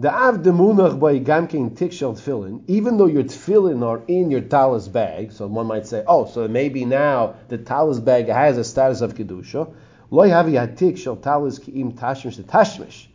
"The 0.00 0.14
av 0.14 0.42
demunach 0.44 1.00
by 1.00 1.18
gamkin 1.18 1.70
tikshel 1.72 2.14
tefillin." 2.14 2.60
Even 2.68 2.98
though 2.98 3.06
your 3.06 3.24
tefillin 3.24 3.82
are 3.82 4.00
in 4.06 4.30
your 4.30 4.42
talis 4.42 4.86
bag, 4.86 5.32
so 5.32 5.48
one 5.48 5.66
might 5.66 5.88
say, 5.88 6.04
"Oh, 6.06 6.24
so 6.24 6.46
maybe 6.46 6.84
now 6.84 7.34
the 7.48 7.58
talis 7.58 7.98
bag 7.98 8.28
has 8.28 8.56
a 8.58 8.62
status 8.62 9.00
of 9.00 9.16
kedusha." 9.16 9.66
Loy 10.12 10.28
havi 10.28 10.52
hatik 10.52 11.20
talis 11.20 11.58
kiim 11.58 11.94
tashmish 11.98 12.40
tashmish. 12.44 13.08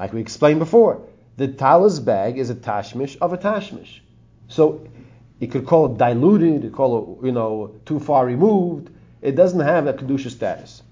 Like 0.00 0.12
we 0.12 0.20
explained 0.20 0.58
before, 0.58 1.02
the 1.36 1.46
talis 1.46 2.00
bag 2.00 2.36
is 2.36 2.50
a 2.50 2.56
tashmish 2.56 3.16
of 3.20 3.32
a 3.32 3.38
tashmish. 3.38 4.00
So 4.48 4.80
you 5.38 5.46
could 5.46 5.66
call 5.66 5.86
it 5.86 5.98
diluted, 5.98 6.64
you 6.64 6.70
could 6.70 6.72
call 6.72 7.18
it, 7.20 7.26
you 7.26 7.32
know, 7.32 7.70
too 7.86 8.00
far 8.00 8.26
removed. 8.26 8.90
It 9.20 9.36
doesn't 9.36 9.60
have 9.60 9.86
a 9.86 9.92
kedusha 9.92 10.30
status. 10.30 10.82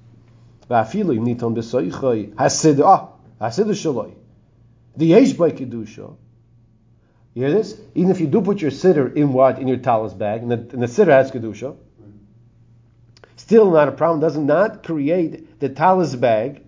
Va'afilu 0.71 1.19
niton 1.19 1.57
b'soichoy 1.57 2.33
hasid 2.35 2.81
ah 2.81 3.09
hasid 3.41 3.67
shaloi. 3.75 4.13
The 4.97 5.07
yesh 5.07 5.33
by 5.33 5.51
kedusha. 5.51 6.17
You 7.35 7.43
hear 7.45 7.53
this? 7.53 7.81
Even 7.95 8.11
if 8.11 8.21
you 8.21 8.27
do 8.27 8.43
put 8.43 8.61
your 8.61 8.71
siddur 8.71 9.15
in 9.15 9.33
what 9.33 9.59
in 9.59 9.69
your 9.69 9.77
talus 9.77 10.13
bag, 10.13 10.43
and 10.43 10.51
the, 10.51 10.57
and 10.57 10.83
the 10.83 10.87
siddur 10.87 11.09
has 11.09 11.31
kedusha, 11.31 11.77
still 13.37 13.71
not 13.71 13.89
a 13.89 13.93
problem. 13.93 14.21
Does 14.21 14.37
not 14.37 14.83
create 14.83 15.61
the 15.61 15.69
talus 15.69 16.15
bag 16.17 16.65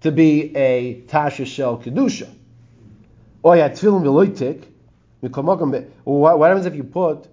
to 0.00 0.12
be 0.12 0.56
a 0.56 1.02
tasha 1.02 1.46
shel 1.46 1.78
kedusha. 1.78 2.28
Or 3.42 3.56
yeah, 3.56 3.68
tefillin 3.68 4.02
v'loitik. 4.02 4.64
What 5.20 6.48
happens 6.48 6.66
if 6.66 6.76
you 6.76 6.84
put 6.84 7.26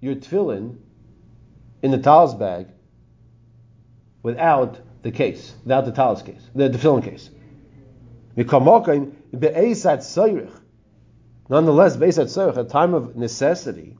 your 0.00 0.14
tefillin 0.14 0.76
in 1.82 1.90
the 1.90 1.98
talus 1.98 2.34
bag 2.34 2.68
without 4.22 4.78
the 5.02 5.10
case, 5.10 5.52
without 5.64 5.84
the 5.84 5.90
talus 5.90 6.22
case, 6.22 6.40
the, 6.54 6.68
the 6.68 6.78
tefillin 6.78 7.02
case? 7.02 7.30
Nonetheless, 11.48 11.96
based 11.96 12.18
at 12.18 12.36
a 12.36 12.64
time 12.64 12.94
of 12.94 13.16
necessity, 13.16 13.96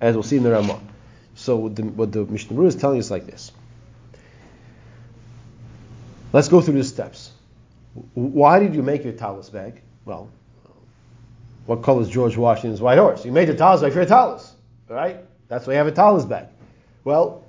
as 0.00 0.14
we'll 0.14 0.22
see 0.22 0.36
in 0.36 0.42
the 0.42 0.50
Ramah. 0.50 0.80
So 1.34 1.68
the, 1.68 1.82
what 1.82 2.12
the 2.12 2.24
Mishnah 2.24 2.62
is 2.62 2.76
telling 2.76 2.98
us 2.98 3.10
like 3.10 3.26
this. 3.26 3.52
Let's 6.32 6.48
go 6.48 6.60
through 6.60 6.74
the 6.74 6.84
steps. 6.84 7.30
Why 8.14 8.58
did 8.58 8.74
you 8.74 8.82
make 8.82 9.04
your 9.04 9.12
talus 9.12 9.48
bag? 9.48 9.80
Well, 10.04 10.28
what 11.66 11.82
color 11.82 12.02
is 12.02 12.08
George 12.08 12.36
Washington's 12.36 12.80
white 12.80 12.98
horse? 12.98 13.24
You 13.24 13.32
made 13.32 13.48
the 13.48 13.54
talus 13.54 13.80
bag 13.80 13.92
for 13.92 13.98
your 13.98 14.08
talus, 14.08 14.54
right? 14.88 15.18
That's 15.48 15.66
why 15.66 15.74
you 15.74 15.78
have 15.78 15.86
a 15.86 15.92
talis 15.92 16.24
bag. 16.24 16.48
Well, 17.04 17.44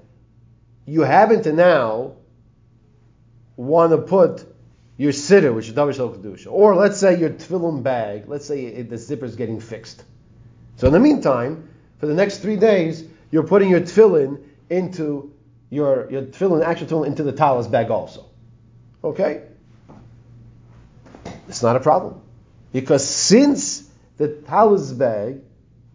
you 0.85 1.01
happen 1.01 1.43
to 1.43 1.53
now 1.53 2.13
want 3.55 3.91
to 3.91 3.97
put 3.97 4.45
your 4.97 5.11
siddur, 5.11 5.53
which 5.53 5.67
is 5.67 5.73
Davar 5.73 5.93
Shel 5.93 6.09
Kedusha, 6.09 6.47
or 6.49 6.75
let's 6.75 6.97
say 6.97 7.17
your 7.19 7.29
tefillin 7.29 7.83
bag, 7.83 8.23
let's 8.27 8.45
say 8.45 8.65
it, 8.65 8.89
the 8.89 8.97
zipper 8.97 9.25
is 9.25 9.35
getting 9.35 9.59
fixed. 9.59 10.03
So 10.77 10.87
in 10.87 10.93
the 10.93 10.99
meantime, 10.99 11.69
for 11.99 12.05
the 12.07 12.13
next 12.13 12.39
three 12.39 12.55
days, 12.55 13.03
you're 13.31 13.47
putting 13.47 13.69
your 13.69 13.81
tefillin 13.81 14.43
into 14.69 15.33
your 15.69 16.09
your 16.11 16.23
tefillin, 16.23 16.65
actual 16.65 16.87
tefillin, 16.87 17.07
into 17.07 17.23
the 17.23 17.31
talis 17.31 17.67
bag 17.67 17.91
also. 17.91 18.25
Okay, 19.03 19.43
it's 21.47 21.63
not 21.63 21.75
a 21.75 21.79
problem 21.79 22.21
because 22.73 23.07
since 23.07 23.89
the 24.17 24.27
talis 24.27 24.91
bag 24.91 25.41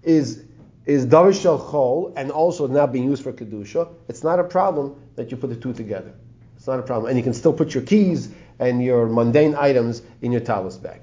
is 0.02 0.42
is 0.86 1.06
davar 1.06 1.32
shel 1.40 1.58
chol 1.58 2.12
and 2.16 2.30
also 2.30 2.66
now 2.66 2.86
being 2.86 3.04
used 3.04 3.22
for 3.22 3.32
kedusha, 3.32 3.88
it's 4.08 4.22
not 4.22 4.38
a 4.38 4.44
problem 4.44 4.94
that 5.16 5.30
you 5.30 5.36
put 5.36 5.50
the 5.50 5.56
two 5.56 5.72
together. 5.72 6.12
It's 6.56 6.66
not 6.66 6.78
a 6.78 6.82
problem, 6.82 7.10
and 7.10 7.16
you 7.18 7.22
can 7.22 7.34
still 7.34 7.52
put 7.52 7.74
your 7.74 7.82
keys 7.82 8.30
and 8.58 8.82
your 8.82 9.06
mundane 9.06 9.54
items 9.54 10.02
in 10.22 10.32
your 10.32 10.40
talus 10.40 10.76
bag. 10.76 11.02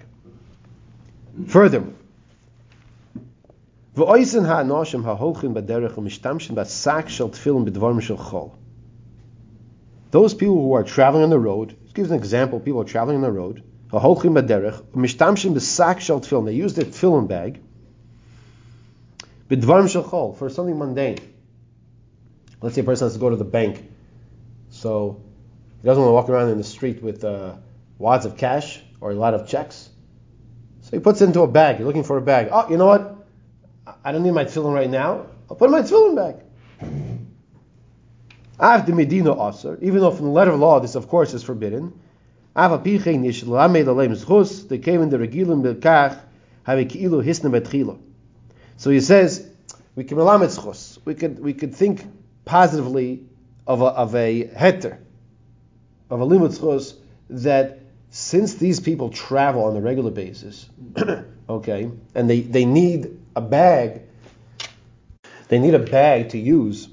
Furthermore. 1.48 1.94
Those 3.94 4.34
people 10.34 10.56
who 10.56 10.74
are 10.74 10.84
traveling 10.84 11.24
on 11.24 11.30
the 11.30 11.40
road, 11.40 11.76
this 11.84 11.94
gives 11.94 12.10
an 12.10 12.18
example, 12.18 12.60
people 12.60 12.82
are 12.82 12.86
traveling 12.86 13.18
on 13.18 13.22
the 13.22 13.32
road, 13.32 13.64
ha'holchin 13.92 14.34
b'derech 14.34 14.82
u'mishtamshin 14.94 15.54
b'sak 15.54 16.00
shel 16.00 16.22
tefillin, 16.22 16.46
they 16.46 16.54
use 16.54 16.74
their 16.74 16.86
tefillin 16.86 17.28
bag, 17.28 17.62
b'dvarim 19.52 19.90
shel 19.90 20.04
chol, 20.04 20.38
for 20.38 20.50
something 20.50 20.80
mundane. 20.80 21.18
Let's 22.62 22.76
say 22.76 22.82
a 22.82 22.84
person 22.84 23.06
has 23.06 23.14
to 23.14 23.20
go 23.20 23.30
to 23.30 23.36
the 23.36 23.44
bank, 23.44 23.84
so 24.70 25.22
he 25.82 25.86
doesn't 25.86 26.02
want 26.02 26.10
to 26.10 26.14
walk 26.14 26.30
around 26.30 26.50
in 26.50 26.58
the 26.58 26.64
street 26.64 27.04
with 27.04 27.24
uh, 27.24 27.56
wads 27.98 28.26
of 28.26 28.38
cash 28.38 28.82
or 29.02 29.12
a 29.12 29.16
lot 29.16 29.34
of 29.34 29.48
checks. 29.48 29.90
So 30.82 30.92
he 30.92 31.00
puts 31.00 31.22
it 31.22 31.26
into 31.26 31.42
a 31.42 31.48
bag. 31.48 31.80
You're 31.80 31.88
looking 31.88 32.04
for 32.04 32.18
a 32.18 32.22
bag. 32.22 32.50
Oh, 32.52 32.70
you 32.70 32.78
know 32.78 32.86
what? 32.86 33.28
I 34.04 34.12
don't 34.12 34.24
need 34.24 34.32
my 34.34 34.46
tefillin 34.46 34.74
right 34.74 34.90
now. 34.90 35.26
I'll 35.50 35.56
put 35.56 35.70
my 35.70 35.82
tefillin 35.82 36.16
back. 36.16 36.36
I 38.60 38.74
have 38.74 38.86
the 38.86 38.94
Medina 38.94 39.50
Aser, 39.50 39.80
even 39.82 40.02
though 40.02 40.12
from 40.12 40.26
the 40.28 40.32
letter 40.32 40.52
of 40.52 40.60
law 40.60 40.80
this 40.80 40.96
of 40.96 41.08
course 41.08 41.34
is 41.34 41.44
forbidden. 41.44 42.00
They 42.54 42.62
came 42.62 42.76
in 43.16 43.24
the 43.24 43.32
regilim 45.18 45.64
belkach, 45.64 46.20
have 46.64 46.78
a 46.78 46.86
ki'ilu 46.86 47.24
hisna 47.24 47.50
betchila. 47.50 47.98
So 48.82 48.90
he 48.90 49.00
says, 49.00 49.48
we 49.96 50.04
can. 50.06 50.18
We 51.06 51.14
could, 51.14 51.40
we 51.40 51.54
could 51.54 51.76
think 51.76 52.04
positively 52.46 53.24
of 53.68 53.84
a, 53.84 53.86
of 53.86 54.16
a 54.16 54.46
heter, 54.46 54.98
of 56.10 56.20
a 56.20 56.26
limud 56.26 56.58
zchus, 56.58 56.96
that 57.30 57.78
since 58.10 58.56
these 58.56 58.80
people 58.80 59.12
travel 59.12 59.66
on 59.66 59.78
a 59.78 59.82
regular 59.82 60.10
basis, 60.10 60.68
okay, 61.50 61.92
and 62.16 62.28
they, 62.28 62.42
they 62.42 62.66
need 62.66 63.20
a 63.36 63.42
bag, 63.42 64.02
they 65.50 65.60
need 65.60 65.76
a 65.76 65.86
bag 65.98 66.30
to 66.30 66.40
use 66.40 66.90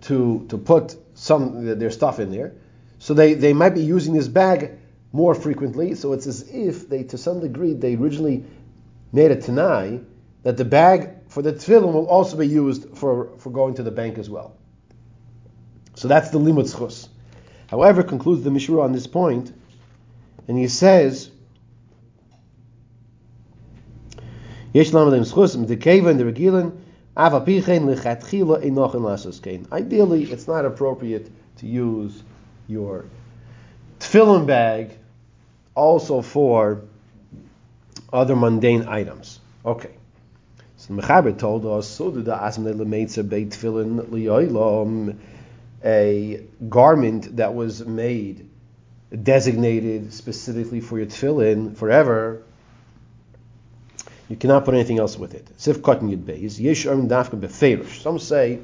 to 0.00 0.44
to 0.48 0.58
put 0.58 0.96
some 1.14 1.78
their 1.78 1.92
stuff 1.92 2.18
in 2.18 2.32
there. 2.32 2.54
So 2.98 3.14
they, 3.14 3.34
they 3.34 3.52
might 3.52 3.74
be 3.76 3.82
using 3.82 4.14
this 4.14 4.26
bag 4.26 4.72
more 5.12 5.36
frequently. 5.36 5.94
So 5.94 6.12
it's 6.12 6.26
as 6.26 6.48
if 6.50 6.88
they, 6.88 7.04
to 7.04 7.18
some 7.18 7.40
degree, 7.40 7.74
they 7.74 7.94
originally 7.94 8.44
made 9.12 9.30
a 9.30 9.36
tanai 9.36 10.00
that 10.42 10.56
the 10.56 10.64
bag 10.64 11.10
for 11.28 11.42
the 11.42 11.52
tefillin 11.52 11.92
will 11.92 12.06
also 12.06 12.36
be 12.36 12.46
used 12.46 12.96
for, 12.96 13.30
for 13.38 13.50
going 13.50 13.74
to 13.74 13.82
the 13.82 13.90
bank 13.90 14.18
as 14.18 14.28
well. 14.28 14.56
So 15.94 16.08
that's 16.08 16.30
the 16.30 16.38
limud 16.38 16.72
schus. 16.72 17.08
However, 17.68 18.02
concludes 18.02 18.42
the 18.42 18.50
Mishnah 18.50 18.80
on 18.80 18.92
this 18.92 19.06
point, 19.06 19.52
and 20.48 20.58
he 20.58 20.66
says, 20.66 21.30
Yesh 24.72 24.92
and 24.92 25.18
the 25.18 26.24
regilin, 26.24 26.78
Ideally, 29.72 30.24
it's 30.24 30.48
not 30.48 30.64
appropriate 30.64 31.30
to 31.58 31.66
use 31.66 32.22
your 32.68 33.04
tefillin 33.98 34.46
bag 34.46 34.96
also 35.74 36.22
for 36.22 36.82
other 38.12 38.36
mundane 38.36 38.88
items. 38.88 39.40
Okay. 39.64 39.90
So 40.76 40.94
Mechaber 40.94 41.38
told 41.38 41.66
us, 41.66 41.86
so 41.86 42.10
did 42.10 42.24
the 42.24 42.34
Asmane 42.34 42.74
Lemeitzer 42.74 43.28
Beit 43.28 43.50
Tefillin 43.50 44.06
Liyoilam, 44.06 45.18
a 45.84 46.42
garment 46.68 47.36
that 47.36 47.54
was 47.54 47.84
made, 47.84 48.48
designated 49.22 50.12
specifically 50.14 50.80
for 50.80 50.98
your 50.98 51.06
tefillin 51.06 51.76
forever, 51.76 52.42
you 54.28 54.36
cannot 54.36 54.64
put 54.64 54.74
anything 54.74 54.98
else 54.98 55.18
with 55.18 55.34
it. 55.34 55.46
Sif 55.56 55.82
cotton 55.82 56.08
yud 56.08 56.22
beis. 56.22 56.60
Yesh 56.60 56.86
arm 56.86 57.08
dafka 57.08 57.38
beferish. 57.38 58.00
Some 58.00 58.18
say 58.18 58.60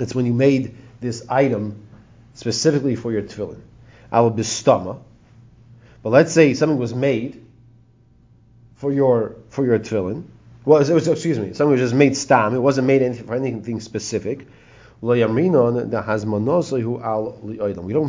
it's 0.00 0.14
when 0.14 0.26
you 0.26 0.34
made 0.34 0.74
this 1.00 1.24
item 1.28 1.86
specifically 2.34 2.96
for 2.96 3.12
your 3.12 3.22
tefillin. 3.22 3.60
Al 4.10 4.32
bistama. 4.32 5.00
But 6.02 6.10
let's 6.10 6.32
say 6.32 6.52
something 6.54 6.78
was 6.78 6.94
made 6.94 7.43
for 8.84 8.92
your 8.92 9.36
for 9.48 9.64
your 9.64 9.78
tefillin. 9.78 10.24
Well, 10.66 10.78
it 10.82 10.90
was, 10.92 11.08
excuse 11.08 11.38
me, 11.38 11.54
something 11.54 11.70
was 11.70 11.80
just 11.80 11.94
made 11.94 12.14
stam. 12.18 12.54
It 12.54 12.58
wasn't 12.58 12.86
made 12.86 13.00
anything, 13.00 13.26
for 13.26 13.34
anything 13.34 13.80
specific. 13.80 14.46
We 15.00 15.20
don't 15.20 15.38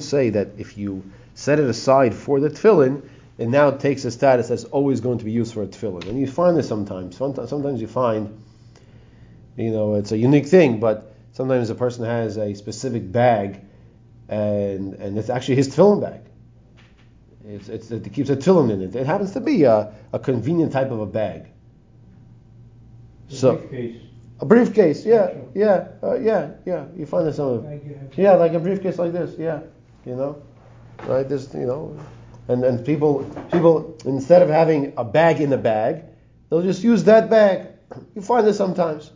say 0.01 0.29
that 0.32 0.48
if 0.58 0.77
you 0.77 1.03
set 1.34 1.60
it 1.60 1.70
aside 1.70 2.13
for 2.13 2.41
the 2.41 2.50
tefillin, 2.50 3.08
it 3.38 3.48
now 3.48 3.72
takes 3.72 4.03
a 4.03 4.12
status 4.12 4.50
that's 4.50 4.65
always 4.65 5.00
going 5.00 5.20
to 5.20 5.25
be 5.25 5.32
used 5.32 5.53
for 5.53 5.63
a 5.63 5.67
tefillin. 5.67 6.10
And 6.10 6.20
you 6.20 6.27
find 6.27 6.58
this 6.58 6.67
sometimes. 6.67 7.15
Sometimes 7.15 7.79
you 7.79 7.88
find, 7.88 8.38
you 9.55 9.72
know, 9.72 9.96
it's 9.96 10.12
a 10.12 10.17
unique 10.17 10.48
thing, 10.48 10.82
but 10.82 11.15
sometimes 11.32 11.70
a 11.70 11.75
person 11.75 12.03
has 12.03 12.36
a 12.36 12.53
specific 12.53 13.10
bag, 13.10 13.62
and 14.27 14.94
and 14.96 15.17
it's 15.17 15.29
actually 15.29 15.55
his 15.55 15.70
tefillin 15.70 16.01
bag. 16.01 16.20
It's, 17.47 17.69
it's, 17.69 17.91
it 17.91 18.11
keeps 18.13 18.29
a 18.29 18.35
tefillin 18.35 18.71
in 18.71 18.81
it. 18.81 18.95
It 18.95 19.05
happens 19.05 19.33
to 19.33 19.39
be 19.39 19.63
a, 19.63 19.93
a 20.11 20.19
convenient 20.19 20.71
type 20.71 20.91
of 20.91 20.99
a 20.99 21.05
bag. 21.05 21.47
A 23.29 23.33
So- 23.33 23.57
briefcase. 23.57 24.01
A 24.37 24.45
briefcase, 24.45 25.05
yeah, 25.05 25.33
yeah, 25.53 25.87
uh, 26.03 26.15
yeah, 26.15 26.51
yeah. 26.65 26.87
You 26.97 27.05
find 27.05 27.25
this 27.25 27.37
some 27.37 27.47
of 27.47 28.17
Yeah, 28.17 28.33
like 28.33 28.51
a 28.51 28.59
briefcase 28.59 28.99
like 28.99 29.13
this. 29.13 29.39
Yeah, 29.39 29.61
you 30.05 30.13
know, 30.13 30.43
right? 31.07 31.27
This, 31.27 31.53
you 31.53 31.65
know, 31.65 31.97
and 32.49 32.61
and 32.65 32.85
people 32.85 33.23
people 33.49 33.95
instead 34.03 34.41
of 34.41 34.49
having 34.49 34.91
a 34.97 35.05
bag 35.05 35.39
in 35.39 35.53
a 35.53 35.57
bag, 35.57 36.03
they'll 36.49 36.63
just 36.63 36.83
use 36.83 37.05
that 37.05 37.29
bag. 37.29 37.67
You 38.13 38.21
find 38.21 38.45
this 38.45 38.57
sometimes. 38.57 39.09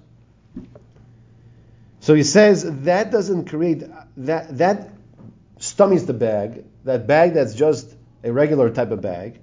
So 2.00 2.14
he 2.14 2.24
says 2.24 2.64
that 2.84 3.12
doesn't 3.12 3.50
create 3.50 3.84
that 4.18 4.58
that 4.58 4.90
stummies 5.58 6.06
the 6.06 6.14
bag. 6.14 6.64
That 6.86 7.08
bag 7.08 7.34
that's 7.34 7.56
just 7.56 7.94
a 8.24 8.32
regular 8.32 8.70
type 8.70 8.92
of 8.92 9.02
bag 9.02 9.40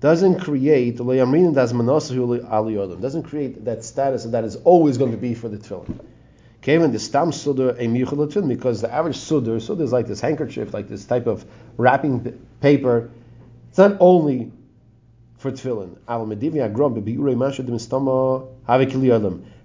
doesn't 0.00 0.40
create 0.40 0.98
doesn't 0.98 3.22
create 3.24 3.64
that 3.64 3.84
status 3.84 4.24
and 4.24 4.34
that 4.34 4.44
is 4.44 4.56
always 4.56 4.98
going 4.98 5.10
to 5.10 5.16
be 5.16 5.34
for 5.34 5.48
the 5.48 5.56
tefillin. 5.56 5.98
Kevin 6.60 6.92
the 6.92 6.98
stam 6.98 7.30
suder 7.30 7.76
a 7.78 8.48
because 8.48 8.80
the 8.80 8.92
average 8.92 9.16
suder 9.16 9.56
suder 9.56 9.82
is 9.82 9.92
like 9.92 10.06
this 10.06 10.20
handkerchief, 10.20 10.74
like 10.74 10.88
this 10.88 11.04
type 11.04 11.26
of 11.26 11.44
wrapping 11.76 12.46
paper. 12.60 13.10
It's 13.70 13.78
not 13.78 13.96
only 14.00 14.52
for 15.38 15.50
tefillin. 15.50 15.96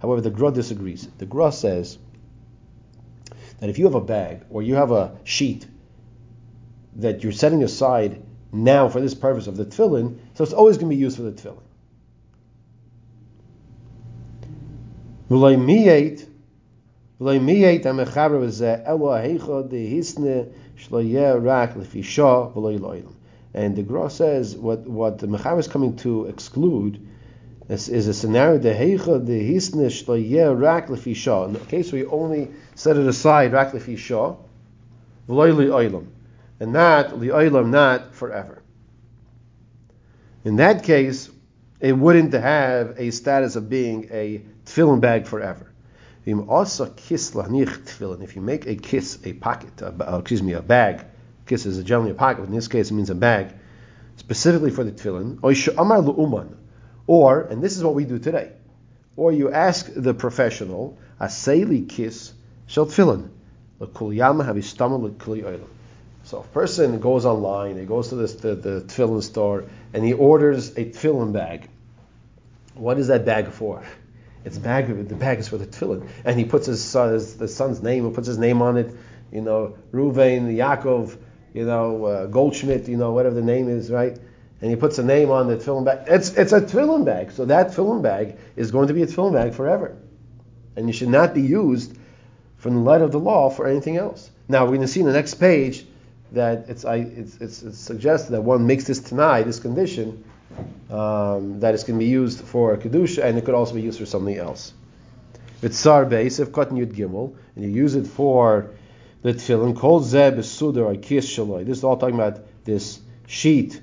However, 0.02 0.22
the 0.22 0.30
Gra 0.30 0.52
disagrees. 0.52 1.08
The 1.18 1.26
Gra 1.26 1.52
says 1.52 1.98
that 3.60 3.70
if 3.70 3.80
you 3.80 3.86
have 3.86 3.96
a 3.96 4.02
bag 4.02 4.46
or 4.50 4.62
you 4.62 4.76
have 4.76 4.92
a 4.92 5.18
sheet 5.24 5.66
that 6.98 7.24
you're 7.24 7.32
setting 7.32 7.64
aside 7.64 8.22
now 8.54 8.88
for 8.88 9.02
this 9.02 9.16
purpose 9.16 9.48
of 9.48 9.58
the 9.58 9.66
tefillin, 9.66 10.20
so 10.36 10.44
it's 10.44 10.54
always 10.54 10.78
going 10.78 10.90
to 10.90 10.96
be 10.96 11.02
used 11.02 11.18
for 11.18 11.24
the 11.24 11.32
tefillin. 11.32 11.58
And 23.56 23.76
the 23.76 23.84
Gra 23.84 24.10
says 24.10 24.56
what 24.56 24.88
what 24.88 25.20
the 25.20 25.28
mechaber 25.28 25.60
is 25.60 25.68
coming 25.68 25.96
to 25.98 26.26
exclude 26.26 27.08
is, 27.70 27.90
is 27.90 28.08
a 28.08 28.14
scenario 28.14 28.58
the 28.60 28.70
heicha 28.70 29.26
dehisne 29.26 29.86
shlo 29.88 30.30
yeh 30.30 30.48
rak 30.48 30.88
lefi 30.90 31.16
shah. 31.16 31.46
In 31.46 31.54
the 31.54 31.60
case 31.60 31.92
where 31.92 32.02
you 32.02 32.10
only 32.12 32.50
set 32.76 32.98
it 32.98 33.08
aside 33.08 33.54
rak 33.54 33.72
lefi 33.72 33.98
shah 33.98 34.36
v'loi 35.28 35.56
lo'ilam 35.56 36.06
and 36.64 36.72
not 36.72 37.10
li'olam, 37.10 37.70
not 37.72 38.16
forever. 38.16 38.64
In 40.46 40.56
that 40.56 40.84
case, 40.84 41.30
it 41.82 41.92
wouldn't 41.92 42.32
have 42.32 42.96
a 42.98 43.12
status 43.12 43.58
of 43.58 43.70
being 43.70 44.08
a 44.12 44.42
tefillin 44.66 45.02
bag 45.02 45.28
forever. 45.28 45.74
If 46.26 46.28
you 48.36 48.42
make 48.42 48.66
a 48.66 48.76
kiss, 48.78 49.20
a 49.26 49.34
pocket, 49.34 49.82
a, 49.82 50.18
excuse 50.20 50.42
me, 50.42 50.54
a 50.54 50.62
bag, 50.62 51.04
kiss 51.46 51.66
is 51.66 51.84
generally 51.84 52.12
a 52.12 52.16
pocket, 52.16 52.44
but 52.44 52.48
in 52.48 52.56
this 52.56 52.70
case 52.70 52.92
it 52.92 52.94
means 52.94 53.10
a 53.10 53.16
bag, 53.16 53.54
specifically 54.16 54.72
for 54.72 54.86
the 54.86 54.94
tefillin, 54.94 55.40
or 57.08 57.42
and 57.42 57.62
this 57.62 57.76
is 57.76 57.84
what 57.84 57.94
we 57.94 58.06
do 58.06 58.20
today, 58.20 58.54
or 59.18 59.34
you 59.34 59.52
ask 59.52 59.92
the 59.94 60.14
professional, 60.14 60.98
aseli 61.20 61.90
kiss 61.90 62.32
shel 62.68 62.86
tefillin, 62.86 63.28
l'kul 63.82 64.16
yama 64.16 64.46
havistama 64.46 64.98
l'kul. 64.98 65.60
So 66.34 66.40
a 66.40 66.44
person 66.46 67.00
goes 67.00 67.28
online, 67.28 67.78
he 67.78 67.86
goes 67.86 68.10
to 68.10 68.16
this, 68.16 68.34
the, 68.34 68.56
the 68.56 68.82
tefillin 68.82 69.22
store, 69.22 69.66
and 69.94 70.04
he 70.04 70.14
orders 70.14 70.72
a 70.72 70.86
tefillin 70.86 71.32
bag. 71.32 71.70
What 72.74 72.98
is 72.98 73.10
that 73.10 73.24
bag 73.24 73.50
for? 73.50 73.84
It's 74.44 74.58
bag. 74.58 74.88
The 74.88 75.14
bag 75.14 75.38
is 75.38 75.48
for 75.48 75.60
the 75.60 75.68
tefillin, 75.68 76.08
and 76.26 76.40
he 76.40 76.44
puts 76.44 76.66
his, 76.66 76.84
son, 76.84 77.14
his 77.14 77.38
the 77.38 77.48
son's 77.48 77.84
name. 77.84 78.10
He 78.10 78.16
puts 78.16 78.26
his 78.26 78.40
name 78.40 78.64
on 78.64 78.78
it. 78.78 78.96
You 79.32 79.42
know, 79.42 79.78
Ruvain, 79.92 80.52
Yaakov, 80.58 81.16
you 81.54 81.66
know, 81.66 82.04
uh, 82.06 82.26
Goldschmidt, 82.26 82.88
you 82.88 82.98
know, 82.98 83.12
whatever 83.12 83.36
the 83.36 83.44
name 83.44 83.70
is, 83.70 83.92
right? 83.92 84.18
And 84.60 84.72
he 84.72 84.76
puts 84.76 84.98
a 84.98 85.04
name 85.04 85.30
on 85.30 85.46
the 85.46 85.58
tefillin 85.58 85.86
bag. 85.86 86.08
It's 86.08 86.32
it's 86.32 86.52
a 86.52 86.62
tefillin 86.62 87.06
bag. 87.06 87.32
So 87.32 87.46
that 87.46 87.68
tefillin 87.68 88.02
bag 88.02 88.40
is 88.56 88.72
going 88.72 88.88
to 88.88 88.96
be 88.96 89.04
a 89.04 89.06
tefillin 89.06 89.34
bag 89.34 89.54
forever, 89.54 89.96
and 90.76 90.88
you 90.88 90.94
should 90.94 91.10
not 91.10 91.36
be 91.36 91.44
used 91.44 91.96
from 92.58 92.74
the 92.74 92.82
light 92.82 93.02
of 93.04 93.12
the 93.12 93.20
law 93.20 93.52
for 93.52 93.68
anything 93.68 93.98
else. 93.98 94.32
Now 94.48 94.64
we're 94.64 94.70
going 94.70 94.82
to 94.82 94.88
see 94.88 95.02
in 95.02 95.06
the 95.06 95.14
next 95.14 95.36
page 95.36 95.86
that 96.34 96.66
it's, 96.68 96.84
I, 96.84 96.96
it's, 96.98 97.38
it's, 97.38 97.64
it's 97.64 97.78
suggested 97.78 98.32
that 98.34 98.42
one 98.42 98.68
makes 98.68 98.86
this 98.86 99.00
tanai, 99.00 99.44
this 99.44 99.60
condition, 99.60 100.24
um, 100.90 101.60
that 101.60 101.74
it's 101.74 101.84
going 101.84 101.98
to 102.00 102.04
be 102.04 102.10
used 102.10 102.42
for 102.42 102.76
kedusha, 102.78 103.24
and 103.24 103.38
it 103.38 103.46
could 103.46 103.56
also 103.56 103.74
be 103.74 103.82
used 103.82 104.00
for 104.00 104.06
something 104.06 104.38
else. 104.38 104.74
It's 105.62 105.78
sar 105.78 106.06
base 106.06 106.40
if 106.40 106.52
cotton 106.52 106.78
yud 106.78 106.94
gimel, 106.94 107.36
and 107.56 107.64
you 107.64 107.72
use 107.72 107.96
it 107.96 108.06
for 108.06 108.72
the 109.22 109.34
tefillin. 109.34 109.78
called 109.78 110.06
zeb 110.06 110.40
sudar 110.40 110.86
or 110.86 110.96
kis 110.96 111.26
shaloi. 111.26 111.66
This 111.66 111.78
is 111.78 111.84
all 111.84 111.98
talking 111.98 112.16
about 112.16 112.42
this 112.66 113.00
sheet, 113.28 113.80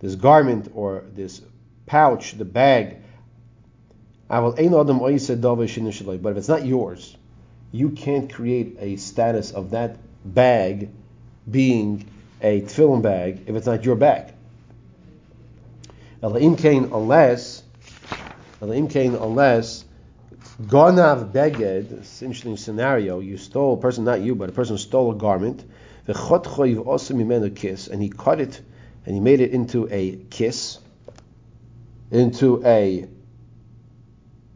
this 0.00 0.14
garment 0.14 0.70
or 0.74 1.04
this 1.14 1.42
pouch, 1.86 2.38
the 2.38 2.44
bag. 2.44 2.98
But 4.28 4.54
if 4.54 6.36
it's 6.36 6.48
not 6.48 6.64
yours, 6.64 7.16
you 7.72 7.90
can't 7.90 8.32
create 8.32 8.76
a 8.78 8.96
status 8.96 9.50
of 9.50 9.70
that 9.70 9.98
bag 10.24 10.90
being 11.48 12.06
a 12.42 12.62
tefillin 12.62 13.02
bag 13.02 13.42
if 13.46 13.54
it's 13.54 13.66
not 13.66 13.84
your 13.84 13.96
bag. 13.96 14.32
Imkain 16.22 16.92
unless, 16.92 17.62
imkain 18.60 19.14
unless, 19.22 19.84
ganav 20.62 21.32
beged, 21.32 21.92
it's 21.92 22.20
an 22.20 22.26
interesting 22.26 22.56
scenario, 22.56 23.20
you 23.20 23.36
stole, 23.36 23.74
a 23.74 23.76
person, 23.76 24.04
not 24.04 24.20
you, 24.20 24.34
but 24.34 24.48
a 24.48 24.52
person 24.52 24.76
stole 24.76 25.12
a 25.12 25.14
garment, 25.14 25.64
v'chot 26.06 26.44
choiv 26.44 26.86
also 26.86 27.14
mimenu 27.14 27.54
kiss, 27.56 27.88
and 27.88 28.02
he 28.02 28.10
cut 28.10 28.40
it, 28.40 28.60
and 29.06 29.14
he 29.14 29.20
made 29.20 29.40
it 29.40 29.52
into 29.52 29.88
a 29.90 30.16
kiss, 30.28 30.78
into 32.10 32.62
a 32.66 33.06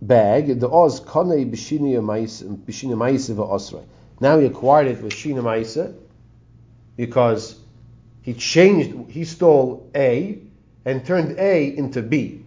bag, 0.02 0.60
the 0.60 0.68
oz 0.68 1.00
kane 1.00 1.50
b'shini 1.50 1.98
ma'ise 2.02 3.34
v'osrei. 3.34 3.84
Now 4.20 4.38
he 4.38 4.44
acquired 4.46 4.88
it 4.88 5.02
with 5.02 5.14
shina 5.14 5.42
ma'ise, 5.42 5.94
because 6.96 7.58
he 8.22 8.34
changed, 8.34 9.10
he 9.10 9.24
stole 9.24 9.90
A 9.94 10.38
and 10.84 11.04
turned 11.04 11.38
A 11.38 11.76
into 11.76 12.02
B. 12.02 12.44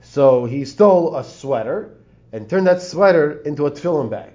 So 0.00 0.44
he 0.44 0.64
stole 0.64 1.16
a 1.16 1.24
sweater 1.24 1.94
and 2.32 2.48
turned 2.48 2.66
that 2.66 2.82
sweater 2.82 3.40
into 3.42 3.66
a 3.66 3.70
tefillin 3.70 4.10
bag. 4.10 4.32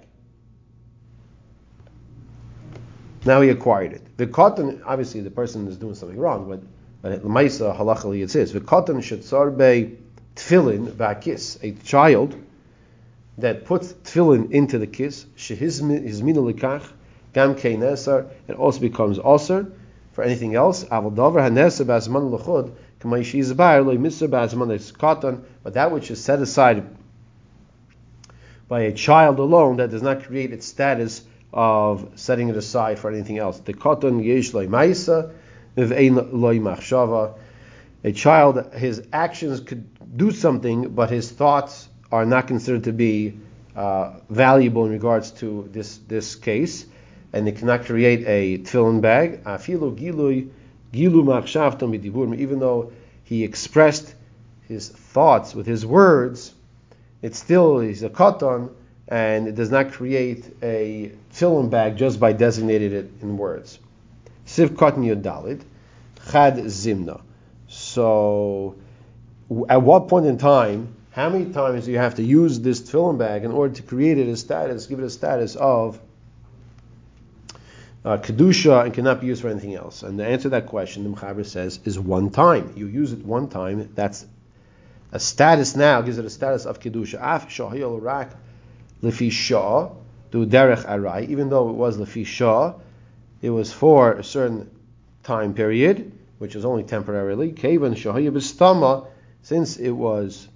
Now 3.25 3.41
he 3.41 3.49
acquired 3.49 3.93
it. 3.93 4.17
The 4.17 4.27
cotton, 4.27 4.81
obviously, 4.85 5.21
the 5.21 5.31
person 5.31 5.67
is 5.67 5.77
doing 5.77 5.95
something 5.95 6.17
wrong, 6.17 6.47
but 6.49 7.23
Lemaisa 7.23 7.77
halachally 7.77 8.23
it 8.23 8.31
says 8.31 8.53
the 8.53 8.61
cotton 8.61 9.01
should 9.01 9.21
sarbe 9.21 9.97
tefillin 10.35 10.91
v'akis, 10.91 11.61
a 11.61 11.71
child 11.83 12.35
that 13.37 13.65
puts 13.65 13.93
tefillin 13.93 14.51
into 14.51 14.79
the 14.79 14.87
kiss, 14.87 15.25
shehizmina 15.35 16.53
likach, 16.53 16.83
gam 17.37 17.53
keinesar, 17.53 18.27
it 18.47 18.55
also 18.55 18.79
becomes 18.79 19.19
osir 19.19 19.71
for 20.13 20.23
anything 20.23 20.55
else. 20.55 20.83
Aval 20.85 21.35
hanesar 21.45 21.85
b'azman 21.85 22.31
l'chud, 22.31 22.71
k'may 22.99 23.21
shizbar 23.21 23.85
lo 23.85 23.95
misar 23.95 24.27
b'azman 24.27 24.97
cotton, 24.97 25.45
but 25.63 25.75
that 25.75 25.91
which 25.91 26.09
is 26.09 26.23
set 26.23 26.41
aside 26.41 26.83
by 28.67 28.81
a 28.81 28.91
child 28.91 29.37
alone, 29.37 29.77
that 29.77 29.91
does 29.91 30.01
not 30.01 30.23
create 30.23 30.51
its 30.51 30.65
status 30.65 31.23
of 31.53 32.09
setting 32.15 32.49
it 32.49 32.57
aside 32.57 32.97
for 32.97 33.11
anything 33.11 33.37
else. 33.37 33.59
The 33.59 33.73
cotton 33.73 34.23
yesh 34.23 34.51
loy 34.55 34.65
ma'isa, 34.65 35.31
v'ein 35.77 36.29
loy 36.33 36.57
machshava. 36.57 37.37
A 38.03 38.11
child, 38.13 38.73
his 38.73 39.07
actions 39.13 39.59
could 39.59 40.17
do 40.17 40.31
something, 40.31 40.89
but 40.89 41.11
his 41.11 41.31
thoughts 41.31 41.87
are 42.11 42.25
not 42.25 42.47
considered 42.47 42.85
to 42.85 42.93
be 42.93 43.39
uh, 43.75 44.13
valuable 44.27 44.85
in 44.85 44.91
regards 44.91 45.29
to 45.31 45.69
this 45.71 45.97
this 46.07 46.35
case, 46.35 46.87
and 47.37 47.45
they 47.45 47.51
cannot 47.51 47.85
create 47.85 48.25
a 48.27 48.57
tefillin 48.63 48.99
bag. 48.99 49.41
Even 52.39 52.59
though 52.59 52.91
he 53.23 53.43
expressed 53.43 54.15
his 54.67 54.89
thoughts 54.89 55.53
with 55.53 55.67
his 55.67 55.85
words, 55.85 56.53
it 57.21 57.35
still 57.35 57.79
is 57.79 58.01
a 58.01 58.09
katan, 58.09 58.71
and 59.07 59.47
it 59.47 59.55
does 59.55 59.69
not 59.69 59.91
create 59.91 60.45
a 60.63 61.11
tefillin 61.31 61.69
bag 61.69 61.95
just 61.95 62.19
by 62.19 62.33
designating 62.33 62.91
it 62.91 63.11
in 63.21 63.37
words. 63.37 63.77
Siv 64.47 64.69
katan 64.69 65.05
yodalid 65.05 65.61
chad 66.31 66.55
zimna. 66.55 67.21
So, 67.67 68.75
at 69.69 69.81
what 69.83 70.07
point 70.07 70.25
in 70.25 70.39
time 70.39 70.95
how 71.11 71.29
many 71.29 71.51
times 71.51 71.85
do 71.85 71.91
you 71.91 71.97
have 71.97 72.13
to 72.15 72.23
use 72.23 72.59
this 72.59 72.79
tefillin 72.79 73.17
bag 73.17 73.43
in 73.43 73.51
order 73.51 73.73
to 73.73 73.81
create 73.81 74.19
it 74.19 74.27
a 74.27 74.37
status, 74.37 74.85
give 74.85 74.99
it 74.99 75.05
a 75.05 75.09
status 75.09 75.55
of 75.55 75.99
uh, 78.07 78.17
kedusha 78.17 78.85
and 78.85 78.93
cannot 78.93 79.19
be 79.19 79.27
used 79.27 79.41
for 79.41 79.49
anything 79.49 79.75
else? 79.75 80.01
And 80.01 80.17
the 80.17 80.25
answer 80.25 80.43
to 80.43 80.49
that 80.49 80.67
question, 80.67 81.03
the 81.03 81.09
Mechaber 81.09 81.45
says, 81.45 81.81
is 81.83 81.99
one 81.99 82.29
time. 82.29 82.71
You 82.77 82.87
use 82.87 83.11
it 83.11 83.25
one 83.25 83.49
time. 83.49 83.89
That's 83.95 84.25
a 85.11 85.19
status 85.19 85.75
now 85.75 86.01
gives 86.01 86.17
it 86.17 86.23
a 86.23 86.29
status 86.29 86.65
of 86.65 86.79
kedusha. 86.79 87.15
Af 87.15 87.49
shahil 87.49 88.01
rak 88.01 88.31
lefi 89.03 89.29
shah 89.29 89.89
do 90.31 90.45
derech 90.45 90.85
arai. 90.85 91.27
Even 91.27 91.49
though 91.49 91.69
it 91.69 91.73
was 91.73 91.97
lefi 91.97 92.25
shah, 92.25 92.75
it 93.41 93.49
was 93.49 93.73
for 93.73 94.13
a 94.13 94.23
certain 94.23 94.71
time 95.23 95.53
period, 95.53 96.13
which 96.37 96.55
was 96.55 96.63
only 96.63 96.83
temporarily. 96.83 97.51
Kavan 97.51 97.93
shahiyah 97.93 98.31
b'stama, 98.31 99.07
since 99.41 99.75
it 99.75 99.91
was 99.91 100.47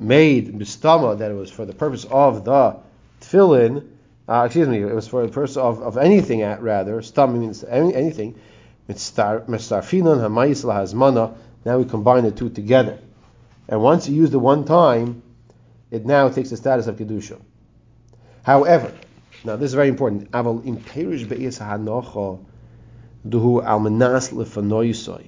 made 0.00 0.58
bistama 0.58 1.18
that 1.18 1.30
it 1.30 1.34
was 1.34 1.50
for 1.50 1.66
the 1.66 1.74
purpose 1.74 2.06
of 2.10 2.46
the 2.46 2.76
tefillin, 3.20 3.86
uh, 4.28 4.42
excuse 4.46 4.68
me, 4.68 4.82
it 4.82 4.94
was 4.94 5.06
for 5.06 5.26
the 5.26 5.32
purpose 5.32 5.56
of, 5.56 5.82
of 5.82 5.96
anything 5.96 6.42
at 6.42 6.62
rather, 6.62 7.00
stam 7.02 7.38
means 7.38 7.62
any, 7.64 7.94
anything, 7.94 8.38
mistarfinan 8.88 10.18
hamayis 10.20 10.64
lahazmana, 10.64 11.36
now 11.64 11.78
we 11.78 11.84
combine 11.84 12.24
the 12.24 12.30
two 12.30 12.50
together. 12.50 12.98
And 13.68 13.82
once 13.82 14.08
you 14.08 14.14
use 14.14 14.30
the 14.30 14.38
one 14.38 14.64
time, 14.64 15.22
it 15.90 16.04
now 16.04 16.28
takes 16.28 16.50
the 16.50 16.56
status 16.56 16.86
of 16.86 16.96
kedusha. 16.96 17.40
However, 18.42 18.92
now 19.44 19.56
this 19.56 19.70
is 19.70 19.74
very 19.74 19.88
important. 19.88 20.30
Aval 20.30 20.64
im 20.66 20.76
perish 20.76 21.24
be'is 21.24 21.58
hanocha 21.58 22.44
duhu 23.28 23.64
almanas 23.64 24.32
lefanoisoi. 24.32 25.26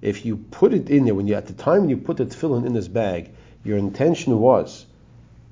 If 0.00 0.24
you 0.26 0.36
put 0.36 0.72
it 0.74 0.90
in 0.90 1.04
there, 1.04 1.14
when 1.14 1.28
you 1.28 1.34
at 1.34 1.46
the 1.46 1.52
time 1.52 1.82
when 1.82 1.90
you 1.90 1.96
put 1.96 2.16
the 2.16 2.26
tefillin 2.26 2.66
in 2.66 2.72
this 2.72 2.88
bag, 2.88 3.30
your 3.64 3.78
intention 3.78 4.38
was 4.40 4.86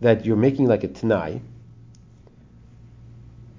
that 0.01 0.27
you're 0.27 0.37
making 0.37 0.67
like 0.67 0.83
a 0.83 0.89
tanai, 0.89 1.41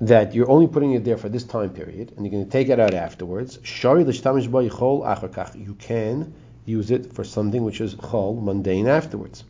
that 0.02 0.34
you're 0.34 0.50
only 0.50 0.68
putting 0.68 0.94
it 0.94 1.06
there 1.06 1.18
for 1.18 1.30
this 1.30 1.44
time 1.44 1.70
period, 1.70 2.12
and 2.18 2.26
you're 2.26 2.32
going 2.32 2.44
to 2.44 2.52
take 2.52 2.70
it 2.70 2.80
out 2.80 2.96
afterwards. 2.96 3.60
You 5.56 5.76
can 5.76 6.34
use 6.66 6.92
it 6.92 7.14
for 7.14 7.24
something 7.24 7.64
which 7.64 7.80
is 7.80 7.94
chol, 7.96 8.42
mundane 8.42 8.88
afterwards. 8.88 9.44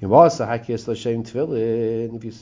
If 0.00 0.02
you 0.02 0.08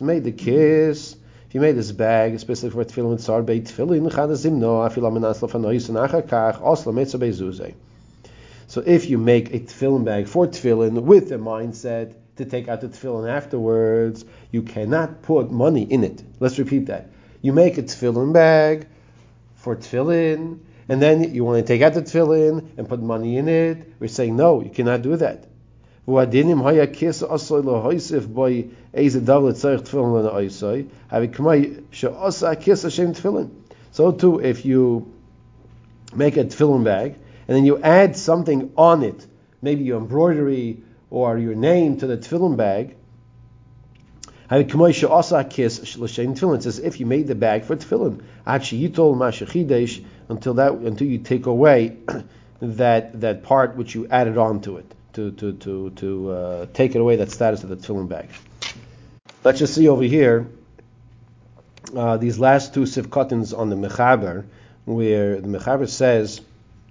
made 0.06 0.24
the 0.24 0.32
kiss, 0.32 1.16
if 1.46 1.54
you 1.54 1.60
made 1.60 1.76
this 1.76 1.92
bag, 1.92 2.32
especially 2.34 2.70
for 2.70 2.84
tefillin 2.84 3.10
with 3.10 3.20
sar 3.20 3.42
tefillin, 3.42 4.10
so 8.66 8.80
if 8.86 9.10
you 9.10 9.18
make 9.18 9.52
a 9.52 9.58
tefillin 9.60 10.04
bag 10.04 10.26
for 10.26 10.46
tefillin 10.46 11.02
with 11.02 11.28
the 11.28 11.36
mindset 11.36 12.14
to 12.36 12.44
take 12.44 12.68
out 12.68 12.80
the 12.80 12.88
tefillin 12.88 13.28
afterwards, 13.28 14.24
you 14.50 14.62
cannot 14.62 15.22
put 15.22 15.50
money 15.50 15.82
in 15.82 16.04
it. 16.04 16.22
Let's 16.38 16.58
repeat 16.58 16.86
that. 16.86 17.10
You 17.42 17.52
make 17.52 17.78
a 17.78 17.82
tefillin 17.82 18.32
bag 18.32 18.86
for 19.56 19.76
tefillin, 19.76 20.60
and 20.88 21.00
then 21.00 21.34
you 21.34 21.44
want 21.44 21.64
to 21.64 21.72
take 21.72 21.82
out 21.82 21.94
the 21.94 22.02
tefillin 22.02 22.68
and 22.76 22.88
put 22.88 23.00
money 23.00 23.36
in 23.36 23.48
it. 23.48 23.92
We're 24.00 24.08
saying 24.08 24.36
no, 24.36 24.62
you 24.62 24.70
cannot 24.70 25.02
do 25.02 25.16
that. 25.16 25.46
So 26.06 26.26
too, 34.12 34.40
if 34.40 34.64
you 34.64 35.12
make 36.14 36.36
a 36.36 36.44
tefillin 36.44 36.84
bag 36.84 37.14
and 37.46 37.56
then 37.56 37.64
you 37.64 37.82
add 37.82 38.16
something 38.16 38.72
on 38.76 39.02
it, 39.02 39.26
maybe 39.62 39.84
your 39.84 39.98
embroidery 39.98 40.82
or 41.10 41.36
your 41.38 41.54
name 41.54 41.98
to 41.98 42.06
the 42.06 42.16
tefillin 42.16 42.56
bag. 42.56 42.96
Says 46.62 46.78
if 46.78 47.00
you 47.00 47.06
made 47.06 47.26
the 47.26 47.34
bag 47.34 47.64
for 47.64 47.76
tefillin, 47.76 48.22
until 50.28 50.54
that 50.54 50.72
until 50.72 51.06
you 51.06 51.18
take 51.18 51.46
away 51.46 51.96
that 52.60 53.20
that 53.20 53.42
part 53.42 53.76
which 53.76 53.94
you 53.94 54.06
added 54.08 54.38
on 54.38 54.60
to 54.62 54.78
it 54.78 54.94
to 55.12 55.30
to 55.32 55.52
to 55.54 55.90
to 55.90 56.30
uh, 56.30 56.66
take 56.72 56.94
it 56.94 57.00
away 57.00 57.16
that 57.16 57.30
status 57.30 57.62
of 57.62 57.68
the 57.68 57.76
tefillin 57.76 58.08
bag. 58.08 58.28
Let's 59.44 59.58
just 59.58 59.74
see 59.74 59.88
over 59.88 60.02
here 60.02 60.48
uh, 61.96 62.16
these 62.16 62.38
last 62.38 62.74
two 62.74 62.82
sifkatins 62.82 63.56
on 63.56 63.70
the 63.70 63.76
mechaber, 63.76 64.44
where 64.84 65.40
the 65.40 65.48
mechaber 65.48 65.88
says 65.88 66.40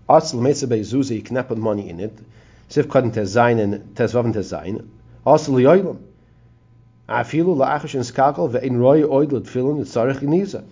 Asl 0.10 0.42
Mesa 0.42 1.14
you 1.14 1.22
cannot 1.22 1.48
put 1.48 1.58
money 1.58 1.90
in 1.90 2.00
it. 2.00 2.18
Tezain 2.70 3.60
and 3.60 3.96
Tezvav 3.96 4.34
Tezain. 4.34 4.88
Yoilam. 5.26 6.00
Afilu 7.10 7.96
and 7.96 8.04
Skakel 8.04 8.52
Ve'in 8.52 8.80
Roy 8.80 9.02
Tzarech 9.04 10.20
Geniza. 10.20 10.64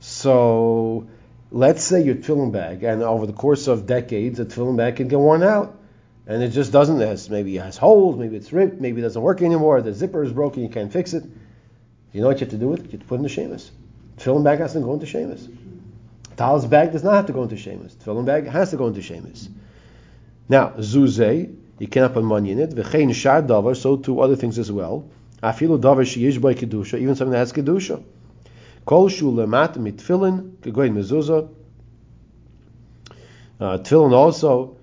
So, 0.00 1.06
let's 1.50 1.84
say 1.84 2.02
your 2.02 2.16
tefillin 2.16 2.50
bag, 2.50 2.82
and 2.82 3.02
over 3.02 3.26
the 3.26 3.32
course 3.32 3.68
of 3.68 3.86
decades, 3.86 4.40
a 4.40 4.46
tefillin 4.46 4.76
bag 4.76 4.96
can 4.96 5.08
get 5.08 5.18
worn 5.18 5.42
out. 5.42 5.78
And 6.26 6.42
it 6.42 6.48
just 6.48 6.72
doesn't, 6.72 7.00
It 7.00 7.08
has, 7.08 7.28
maybe 7.28 7.56
it 7.56 7.62
has 7.62 7.76
holes, 7.76 8.16
maybe 8.16 8.36
it's 8.36 8.52
ripped, 8.52 8.80
maybe 8.80 9.00
it 9.00 9.04
doesn't 9.04 9.20
work 9.20 9.42
anymore, 9.42 9.82
the 9.82 9.92
zipper 9.92 10.22
is 10.22 10.32
broken, 10.32 10.62
you 10.62 10.68
can't 10.68 10.92
fix 10.92 11.12
it. 11.14 11.24
You 12.12 12.20
know 12.20 12.28
what 12.28 12.40
you 12.40 12.46
have 12.46 12.50
to 12.50 12.58
do 12.58 12.68
with 12.68 12.80
it? 12.80 12.86
You 12.86 12.90
have 12.92 13.00
to 13.00 13.06
put 13.06 13.14
it 13.14 13.18
in 13.18 13.22
the 13.24 13.28
Sheamus. 13.28 13.70
Tefillin 14.18 14.44
bag 14.44 14.60
has 14.60 14.72
to 14.72 14.80
go 14.80 14.94
into 14.94 15.06
Sheamus. 15.06 15.48
Tal's 16.36 16.64
bag 16.66 16.92
does 16.92 17.04
not 17.04 17.14
have 17.14 17.26
to 17.26 17.32
go 17.32 17.42
into 17.42 17.56
Shemus. 17.56 17.94
Tefillin 17.94 18.24
bag 18.24 18.46
has 18.46 18.70
to 18.70 18.76
go 18.76 18.86
into 18.86 19.02
Shemus. 19.02 19.48
Now, 20.52 20.72
Zuzeh, 20.72 21.50
you 21.78 21.88
cannot 21.88 22.12
put 22.12 22.24
money 22.24 22.50
in 22.50 22.58
it. 22.58 22.72
V'chein 22.72 23.14
shar 23.14 23.40
davar, 23.40 23.74
so 23.74 23.96
too 23.96 24.20
other 24.20 24.36
things 24.36 24.58
as 24.58 24.70
well. 24.70 25.08
Afilu 25.42 25.80
davar 25.80 26.04
sheyish 26.04 26.38
by 26.42 26.52
kedusha, 26.52 27.00
even 27.00 27.14
something 27.14 27.32
that 27.32 27.38
has 27.38 27.54
kedusha. 27.54 28.04
Kol 28.84 29.08
shu 29.08 29.32
lemat 29.32 29.76
mitfilin, 29.76 30.56
kegoyin 30.56 30.92
mezuzah. 30.92 31.48
Uh, 33.58 33.78
tefillin 33.78 34.12
also, 34.12 34.76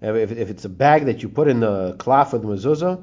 if, 0.00 0.30
if, 0.30 0.50
it's 0.50 0.64
a 0.64 0.68
bag 0.68 1.06
that 1.06 1.20
you 1.20 1.28
put 1.28 1.48
in 1.48 1.58
the 1.58 1.96
cloth 1.98 2.32
of 2.32 2.42
the 2.42 2.46
mezuzah, 2.46 3.02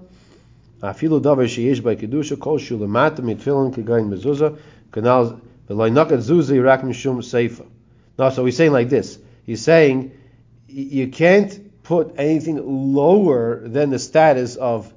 afilu 0.81 1.19
davar 1.21 1.43
sheyish 1.43 1.83
by 1.83 1.97
kedusha, 1.97 2.39
kol 2.39 2.59
shu 2.59 2.77
lemat 2.77 3.17
mitfilin, 3.17 3.75
kegoyin 3.75 4.07
mezuzah, 4.07 4.57
kanal 4.93 5.41
v'loy 5.67 5.91
nakat 5.91 6.19
zuzah 6.19 6.55
yirak 6.55 6.83
mishum 6.83 7.17
seifa. 7.17 7.65
No, 8.17 8.29
so 8.29 8.45
he's 8.45 8.55
saying 8.55 8.71
like 8.71 8.87
this. 8.87 9.19
He's 9.45 9.61
saying 9.61 10.17
you 10.69 11.09
can't 11.09 11.64
put 11.85 12.15
anything 12.17 12.93
lower 12.93 13.65
than 13.67 13.91
the 13.91 13.99
status 13.99 14.57
of 14.57 14.91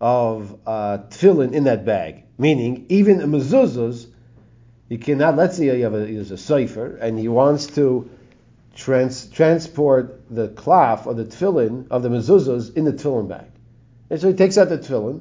of 0.00 0.58
uh, 0.66 0.98
tefillin 1.08 1.52
in 1.52 1.64
that 1.64 1.86
bag. 1.86 2.24
Meaning, 2.38 2.86
even 2.88 3.20
a 3.20 3.26
mezuzahs, 3.26 4.08
you 4.88 4.98
cannot. 4.98 5.36
Let's 5.36 5.56
say 5.56 5.76
you 5.76 5.84
have 5.84 5.94
a, 5.94 6.00
there's 6.00 6.30
a 6.30 6.36
cipher 6.36 6.96
and 6.96 7.18
he 7.18 7.28
wants 7.28 7.66
to 7.78 8.10
trans, 8.74 9.26
transport 9.30 10.22
the 10.30 10.48
cloth 10.48 11.06
or 11.06 11.14
the 11.14 11.24
tefillin 11.24 11.86
of 11.90 12.02
the 12.02 12.08
mezuzahs 12.08 12.74
in 12.76 12.84
the 12.84 12.92
tefillin 12.92 13.28
bag. 13.28 13.50
And 14.10 14.20
so 14.20 14.28
he 14.28 14.34
takes 14.34 14.58
out 14.58 14.68
the 14.68 14.78
tefillin, 14.78 15.20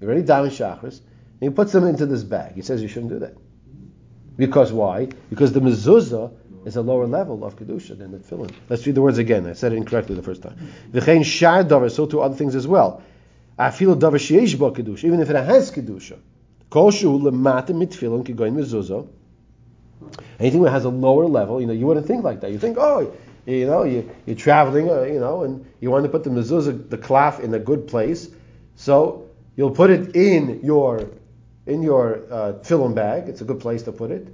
he 0.00 0.06
already 0.06 0.22
diamond 0.22 0.52
chakras, 0.52 1.00
and 1.40 1.50
he 1.50 1.50
puts 1.50 1.72
them 1.72 1.84
into 1.84 2.06
this 2.06 2.22
bag. 2.22 2.54
He 2.54 2.62
says 2.62 2.80
you 2.82 2.88
shouldn't 2.88 3.12
do 3.12 3.18
that. 3.20 3.36
Because 4.36 4.72
why? 4.72 5.08
Because 5.30 5.52
the 5.52 5.60
mezuzah 5.60 6.32
is 6.64 6.76
a 6.76 6.82
lower 6.82 7.06
level 7.06 7.44
of 7.44 7.56
kedusha 7.56 7.96
than 7.98 8.12
the 8.12 8.18
tefillin. 8.18 8.50
Let's 8.68 8.86
read 8.86 8.94
the 8.94 9.02
words 9.02 9.18
again. 9.18 9.46
I 9.46 9.52
said 9.52 9.72
it 9.72 9.76
incorrectly 9.76 10.14
the 10.14 10.22
first 10.22 10.42
time. 10.42 10.56
V'chein 10.92 11.24
shar 11.24 11.64
davar, 11.64 11.90
so 11.90 12.06
to 12.06 12.20
other 12.20 12.34
things 12.34 12.54
as 12.54 12.66
well. 12.66 13.02
Afilu 13.58 13.98
davar 13.98 14.14
sheish 14.14 14.58
bo 14.58 14.72
kedusha, 14.72 15.04
even 15.04 15.20
if 15.20 15.30
it 15.30 15.36
has 15.36 15.70
kedusha. 15.70 16.18
Kol 16.70 16.90
shu 16.90 17.18
lemata 17.18 17.68
mitfillin 17.68 18.24
kigoyin 18.24 18.54
mezuzah. 18.54 19.06
Anything 20.38 20.62
that 20.62 20.70
has 20.70 20.84
a 20.84 20.90
lower 20.90 21.26
level, 21.26 21.60
you 21.60 21.66
know, 21.66 21.72
you 21.72 21.86
wouldn't 21.86 22.06
think 22.06 22.24
like 22.24 22.40
that. 22.40 22.50
You 22.50 22.58
think, 22.58 22.76
oh, 22.78 23.14
you 23.46 23.66
know, 23.66 23.84
you, 23.84 24.10
you're 24.26 24.36
traveling, 24.36 24.90
uh, 24.90 25.02
you 25.02 25.20
know, 25.20 25.42
and 25.44 25.64
you 25.80 25.90
want 25.90 26.04
to 26.04 26.08
put 26.08 26.24
the 26.24 26.30
mezuzah, 26.30 26.90
the 26.90 26.98
cloth, 26.98 27.40
in 27.40 27.52
a 27.54 27.58
good 27.58 27.86
place, 27.86 28.28
so 28.76 29.28
you'll 29.56 29.70
put 29.70 29.90
it 29.90 30.16
in 30.16 30.60
your 30.62 31.10
in 31.66 31.82
your 31.82 32.22
uh, 32.30 32.88
bag. 32.88 33.28
It's 33.28 33.40
a 33.40 33.44
good 33.44 33.60
place 33.60 33.82
to 33.84 33.92
put 33.92 34.10
it. 34.10 34.28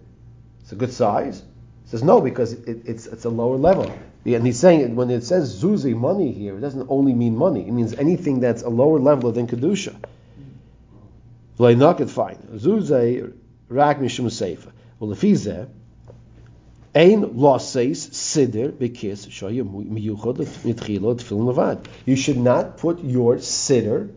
It's 0.61 0.73
a 0.73 0.77
good 0.77 0.93
size. 0.93 1.43
Says 1.91 2.05
no 2.05 2.21
because 2.21 2.53
it, 2.53 2.83
it's 2.87 3.07
it's 3.07 3.25
a 3.25 3.29
lower 3.29 3.57
level. 3.57 3.93
And 4.25 4.47
he's 4.47 4.61
saying 4.61 4.95
when 4.95 5.11
it 5.11 5.25
says 5.25 5.61
zuzi 5.61 5.97
money 5.97 6.31
here, 6.31 6.57
it 6.57 6.61
doesn't 6.61 6.87
only 6.89 7.13
mean 7.15 7.37
money. 7.37 7.67
It 7.67 7.73
means 7.73 7.95
anything 7.95 8.39
that's 8.39 8.63
a 8.63 8.69
lower 8.69 9.01
level 9.01 9.33
than 9.33 9.49
kedusha. 9.49 9.97
Not 11.59 12.11
fine. 12.11 12.37
Zuzi 12.55 13.33
rak 13.69 13.99
mishum 13.99 14.27
seifa. 14.27 14.71
Well, 15.01 15.11
if 15.11 15.21
he's 15.21 15.43
there. 15.43 15.67
Ein 16.95 17.23
loseis 17.23 18.11
siddur 18.11 18.71
bekis 18.71 19.27
shoya 19.29 19.65
miyuchad 19.65 20.37
mitchilo 20.63 21.17
tefillin 21.17 21.53
levad. 21.53 21.87
You 22.07 22.15
should 22.15 22.39
not 22.39 22.77
put 22.77 23.03
your 23.03 23.37
siddur 23.37 24.13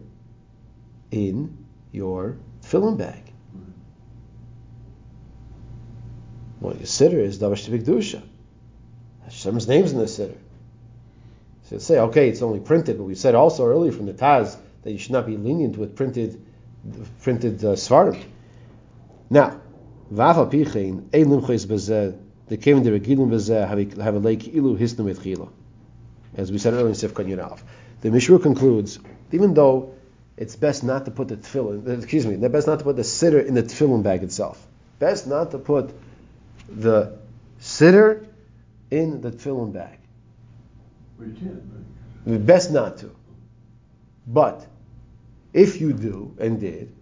in 1.10 1.58
your 1.92 2.38
tefillin 2.62 2.98
bag. 3.00 3.33
Well, 6.64 6.78
your 6.78 6.86
siddur 6.86 7.20
is 7.20 7.40
davar 7.40 7.58
shebikdusha. 7.58 8.22
Hashem's 9.26 9.68
name's 9.68 9.92
in 9.92 9.98
the 9.98 10.06
siddur. 10.06 10.38
So 11.64 11.78
say, 11.78 12.00
okay, 12.00 12.30
it's 12.30 12.42
only 12.42 12.62
printed, 12.62 12.98
but 12.98 13.04
we 13.04 13.16
said 13.16 13.36
also 13.36 13.68
earlier 13.68 13.92
from 13.92 14.06
the 14.06 14.14
Taz 14.14 14.56
that 14.84 14.92
you 14.94 14.98
should 14.98 15.12
not 15.12 15.26
be 15.26 15.36
lenient 15.36 15.76
with 15.76 15.98
printed 15.98 16.42
printed 17.22 17.66
uh, 17.66 17.74
svarim. 17.74 18.24
Now, 19.30 19.60
v'afa 20.10 20.50
pichein 20.50 21.10
ein 21.14 21.26
limchos 21.26 21.66
bezeh 21.66 22.18
the 22.48 22.56
came 22.56 22.82
the 22.82 22.92
regilim 22.92 23.30
bezeh 23.30 24.02
have 24.02 24.16
a 24.16 24.20
lake 24.20 24.54
ilu 24.56 24.78
hisnu 24.78 25.14
etchila. 25.14 25.50
As 26.38 26.50
we 26.50 26.60
said 26.60 26.74
earlier 26.76 26.88
in 26.88 26.94
Sifkan 26.94 27.28
Yirav. 27.28 27.60
The 28.00 28.10
Mishnah 28.10 28.40
concludes, 28.40 29.00
even 29.34 29.54
though 29.54 29.96
it's 30.38 30.56
best 30.56 30.86
not 30.86 31.04
to 31.06 31.12
put 31.12 31.28
the 31.28 31.36
tefillin, 31.36 31.98
excuse 31.98 32.26
me, 32.26 32.38
best 32.48 32.68
not 32.68 32.80
to 32.80 32.86
put 32.86 32.96
the 32.96 33.02
siddur 33.02 33.46
in 33.46 33.54
the 33.54 33.64
tefillin 33.64 34.02
bag 34.02 34.24
itself. 34.24 34.66
Best 35.00 35.28
not 35.28 35.52
to 35.52 35.58
put 35.58 35.94
the 36.70 37.18
siddur 37.60 38.26
in 38.92 39.22
the 39.22 39.32
tefillin 39.32 39.74
bag. 39.74 40.00
Can't, 41.20 41.64
right? 42.26 42.46
Best 42.46 42.72
not 42.72 42.98
to. 43.00 43.16
But 44.28 44.66
if 45.54 45.80
you 45.80 45.94
do 45.94 46.36
and 46.40 46.60
did, 46.60 46.94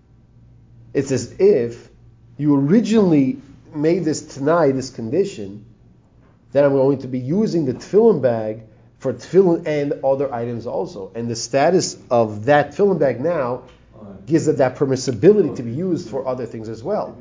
it's 0.93 1.11
as 1.11 1.33
if 1.39 1.89
you 2.37 2.55
originally 2.55 3.41
made 3.73 4.05
this 4.05 4.35
tanai, 4.35 4.71
this 4.71 4.89
condition, 4.89 5.65
that 6.51 6.65
I'm 6.65 6.73
going 6.73 6.99
to 6.99 7.07
be 7.07 7.19
using 7.19 7.65
the 7.65 7.73
tefillin 7.73 8.21
bag 8.21 8.63
for 8.99 9.13
tefillin 9.13 9.65
and 9.65 9.93
other 10.03 10.33
items 10.33 10.67
also. 10.67 11.11
And 11.15 11.29
the 11.29 11.35
status 11.35 11.97
of 12.09 12.45
that 12.45 12.71
tefillin 12.71 12.99
bag 12.99 13.21
now 13.21 13.63
gives 14.25 14.47
it 14.47 14.57
that 14.57 14.75
permissibility 14.75 15.55
to 15.55 15.63
be 15.63 15.71
used 15.71 16.09
for 16.09 16.27
other 16.27 16.45
things 16.45 16.69
as 16.69 16.83
well. 16.83 17.17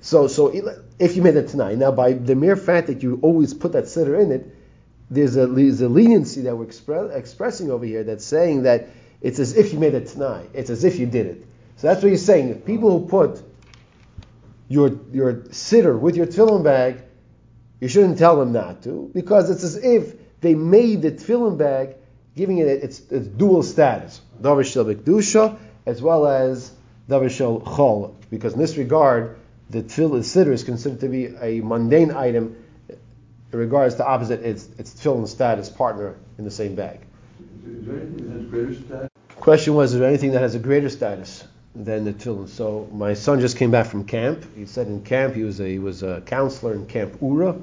So, 0.00 0.26
so 0.28 0.52
if 0.98 1.16
you 1.16 1.22
made 1.22 1.36
it 1.36 1.48
tanai, 1.48 1.76
now 1.76 1.90
by 1.90 2.12
the 2.12 2.34
mere 2.34 2.56
fact 2.56 2.88
that 2.88 3.02
you 3.02 3.18
always 3.22 3.54
put 3.54 3.72
that 3.72 3.84
siddur 3.84 4.22
in 4.22 4.32
it, 4.32 4.54
there's 5.10 5.36
a, 5.36 5.46
there's 5.46 5.80
a 5.80 5.88
leniency 5.88 6.42
that 6.42 6.56
we're 6.56 6.66
expre- 6.66 7.14
expressing 7.14 7.70
over 7.70 7.84
here 7.84 8.04
that's 8.04 8.24
saying 8.24 8.64
that 8.64 8.88
it's 9.20 9.38
as 9.38 9.56
if 9.56 9.72
you 9.72 9.78
made 9.78 9.94
it 9.94 10.08
tanai. 10.08 10.46
It's 10.52 10.70
as 10.70 10.84
if 10.84 10.98
you 10.98 11.06
did 11.06 11.26
it. 11.26 11.46
So 11.76 11.88
that's 11.88 12.02
what 12.02 12.10
he's 12.10 12.24
saying. 12.24 12.50
If 12.50 12.64
people 12.64 12.98
who 12.98 13.06
put 13.06 13.42
your 14.68 14.98
your 15.12 15.34
siddur 15.50 15.98
with 15.98 16.16
your 16.16 16.26
tefillin 16.26 16.64
bag, 16.64 17.02
you 17.80 17.88
shouldn't 17.88 18.18
tell 18.18 18.36
them 18.38 18.52
not 18.52 18.82
to 18.84 19.10
because 19.14 19.50
it's 19.50 19.64
as 19.64 19.76
if 19.76 20.14
they 20.40 20.54
made 20.54 21.02
the 21.02 21.12
tefillin 21.12 21.58
bag, 21.58 21.96
giving 22.36 22.58
it 22.58 22.66
its, 22.66 23.00
its 23.10 23.26
dual 23.26 23.62
status, 23.62 24.20
davar 24.40 24.64
shel 24.64 25.58
as 25.86 26.02
well 26.02 26.26
as 26.26 26.72
davar 27.08 27.30
shel 27.30 27.60
chol. 27.60 28.14
Because 28.30 28.54
in 28.54 28.58
this 28.58 28.76
regard, 28.76 29.38
the 29.70 29.82
tefillin 29.82 30.20
siddur 30.20 30.52
is 30.52 30.64
considered 30.64 31.00
to 31.00 31.08
be 31.08 31.26
a 31.26 31.60
mundane 31.60 32.10
item 32.10 32.56
in 32.88 33.58
regards 33.58 33.94
to 33.96 34.06
opposite 34.06 34.42
its 34.42 34.68
its 34.78 34.94
tefillin 34.94 35.28
status 35.28 35.68
partner 35.68 36.16
in 36.38 36.44
the 36.44 36.50
same 36.50 36.74
bag. 36.74 37.00
Question 39.36 39.74
was, 39.74 39.92
is 39.92 40.00
there 40.00 40.08
anything 40.08 40.32
that 40.32 40.40
has 40.42 40.54
a 40.54 40.58
greater 40.58 40.88
status 40.88 41.44
than 41.74 42.04
the 42.04 42.12
tefillin? 42.12 42.48
So 42.48 42.88
my 42.92 43.14
son 43.14 43.40
just 43.40 43.56
came 43.56 43.70
back 43.70 43.86
from 43.86 44.04
camp. 44.04 44.44
He 44.54 44.66
said 44.66 44.86
in 44.86 45.02
camp 45.02 45.34
he 45.34 45.44
was 45.44 45.60
a 45.60 45.68
he 45.68 45.78
was 45.78 46.02
a 46.02 46.20
counselor 46.22 46.74
in 46.74 46.86
Camp 46.86 47.16
Ura, 47.20 47.56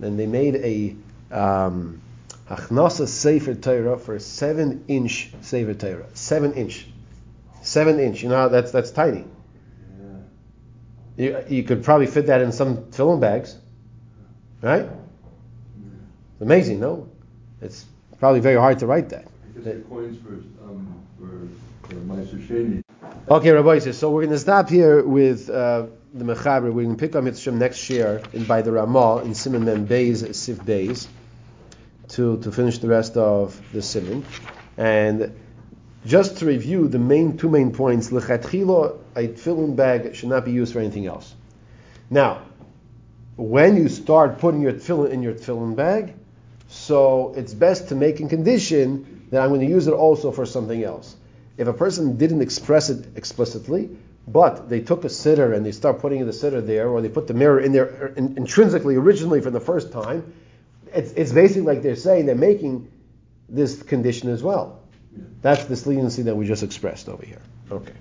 and 0.00 0.18
they 0.18 0.26
made 0.26 0.56
a 0.56 0.96
um, 1.30 2.00
Sefer 2.48 3.54
Torah 3.54 3.98
for 3.98 4.14
a 4.14 4.20
seven 4.20 4.84
inch 4.88 5.32
Sefer 5.42 5.74
Torah. 5.74 6.06
Seven 6.14 6.54
inch, 6.54 6.86
seven 7.62 8.00
inch. 8.00 8.22
You 8.22 8.28
know 8.28 8.48
that's 8.48 8.70
that's 8.70 8.90
tiny. 8.90 9.24
You, 11.18 11.44
you 11.48 11.64
could 11.64 11.82
probably 11.82 12.06
fit 12.06 12.26
that 12.26 12.40
in 12.40 12.52
some 12.52 12.92
filling 12.92 13.18
bags, 13.18 13.56
right? 14.62 14.82
It's 14.82 16.40
amazing, 16.40 16.78
no? 16.78 17.08
It's 17.60 17.84
probably 18.20 18.38
very 18.38 18.54
hard 18.54 18.78
to 18.78 18.86
write 18.86 19.08
that. 19.08 19.26
I 19.26 19.58
guess 19.60 19.64
the 19.64 19.80
coins 19.88 20.16
for, 20.22 20.34
um, 20.64 20.94
for, 21.18 21.48
for 21.88 23.34
Okay, 23.34 23.50
Rabbi 23.50 23.80
says, 23.80 23.98
so 23.98 24.12
we're 24.12 24.22
going 24.22 24.32
to 24.32 24.38
stop 24.38 24.68
here 24.68 25.02
with 25.02 25.50
uh, 25.50 25.86
the 26.14 26.24
Mechaber. 26.24 26.72
We're 26.72 26.84
going 26.84 26.90
to 26.90 27.00
pick 27.00 27.16
up 27.16 27.24
Mitzvah 27.24 27.50
next 27.50 27.90
year 27.90 28.22
in, 28.32 28.44
by 28.44 28.62
the 28.62 28.70
Ramah 28.70 29.22
in 29.24 29.34
Simon 29.34 29.64
Mem 29.64 29.88
Beis, 29.88 30.32
Sif 30.36 30.58
Beis, 30.58 31.08
to, 32.10 32.38
to 32.42 32.52
finish 32.52 32.78
the 32.78 32.88
rest 32.88 33.16
of 33.16 33.60
the 33.72 33.82
Simon. 33.82 34.24
And 34.76 35.34
just 36.06 36.38
to 36.38 36.46
review 36.46 36.88
the 36.88 36.98
main 36.98 37.36
two 37.36 37.48
main 37.48 37.72
points, 37.72 38.10
Lechatchila, 38.10 38.98
a 39.16 39.28
tefillin 39.28 39.76
bag 39.76 40.14
should 40.14 40.28
not 40.28 40.44
be 40.44 40.52
used 40.52 40.72
for 40.72 40.78
anything 40.78 41.06
else. 41.06 41.34
Now, 42.10 42.42
when 43.36 43.76
you 43.76 43.88
start 43.88 44.38
putting 44.38 44.60
your 44.60 44.72
tefillin 44.72 45.10
in 45.10 45.22
your 45.22 45.34
tefillin 45.34 45.76
bag, 45.76 46.14
so 46.68 47.32
it's 47.36 47.54
best 47.54 47.88
to 47.88 47.94
make 47.94 48.20
a 48.20 48.28
condition 48.28 49.26
that 49.30 49.42
I'm 49.42 49.48
going 49.48 49.60
to 49.60 49.66
use 49.66 49.86
it 49.86 49.94
also 49.94 50.32
for 50.32 50.46
something 50.46 50.82
else. 50.82 51.16
If 51.56 51.66
a 51.66 51.72
person 51.72 52.16
didn't 52.16 52.42
express 52.42 52.90
it 52.90 53.16
explicitly, 53.16 53.90
but 54.26 54.68
they 54.68 54.80
took 54.80 55.04
a 55.04 55.08
siddur 55.08 55.54
and 55.54 55.64
they 55.64 55.72
start 55.72 56.00
putting 56.00 56.24
the 56.24 56.32
siddur 56.32 56.64
there, 56.64 56.88
or 56.88 57.00
they 57.00 57.08
put 57.08 57.26
the 57.26 57.34
mirror 57.34 57.60
in 57.60 57.72
there 57.72 57.86
er, 57.86 58.14
in, 58.16 58.36
intrinsically, 58.36 58.96
originally 58.96 59.40
for 59.40 59.50
the 59.50 59.60
first 59.60 59.90
time, 59.90 60.32
it's, 60.94 61.12
it's 61.12 61.32
basically 61.32 61.62
like 61.62 61.82
they're 61.82 61.96
saying 61.96 62.26
they're 62.26 62.34
making 62.34 62.90
this 63.48 63.82
condition 63.82 64.28
as 64.28 64.42
well. 64.42 64.77
That's 65.42 65.64
this 65.66 65.86
leniency 65.86 66.22
that 66.22 66.36
we 66.36 66.46
just 66.46 66.62
expressed 66.62 67.08
over 67.08 67.24
here. 67.24 67.42
Okay. 67.70 67.92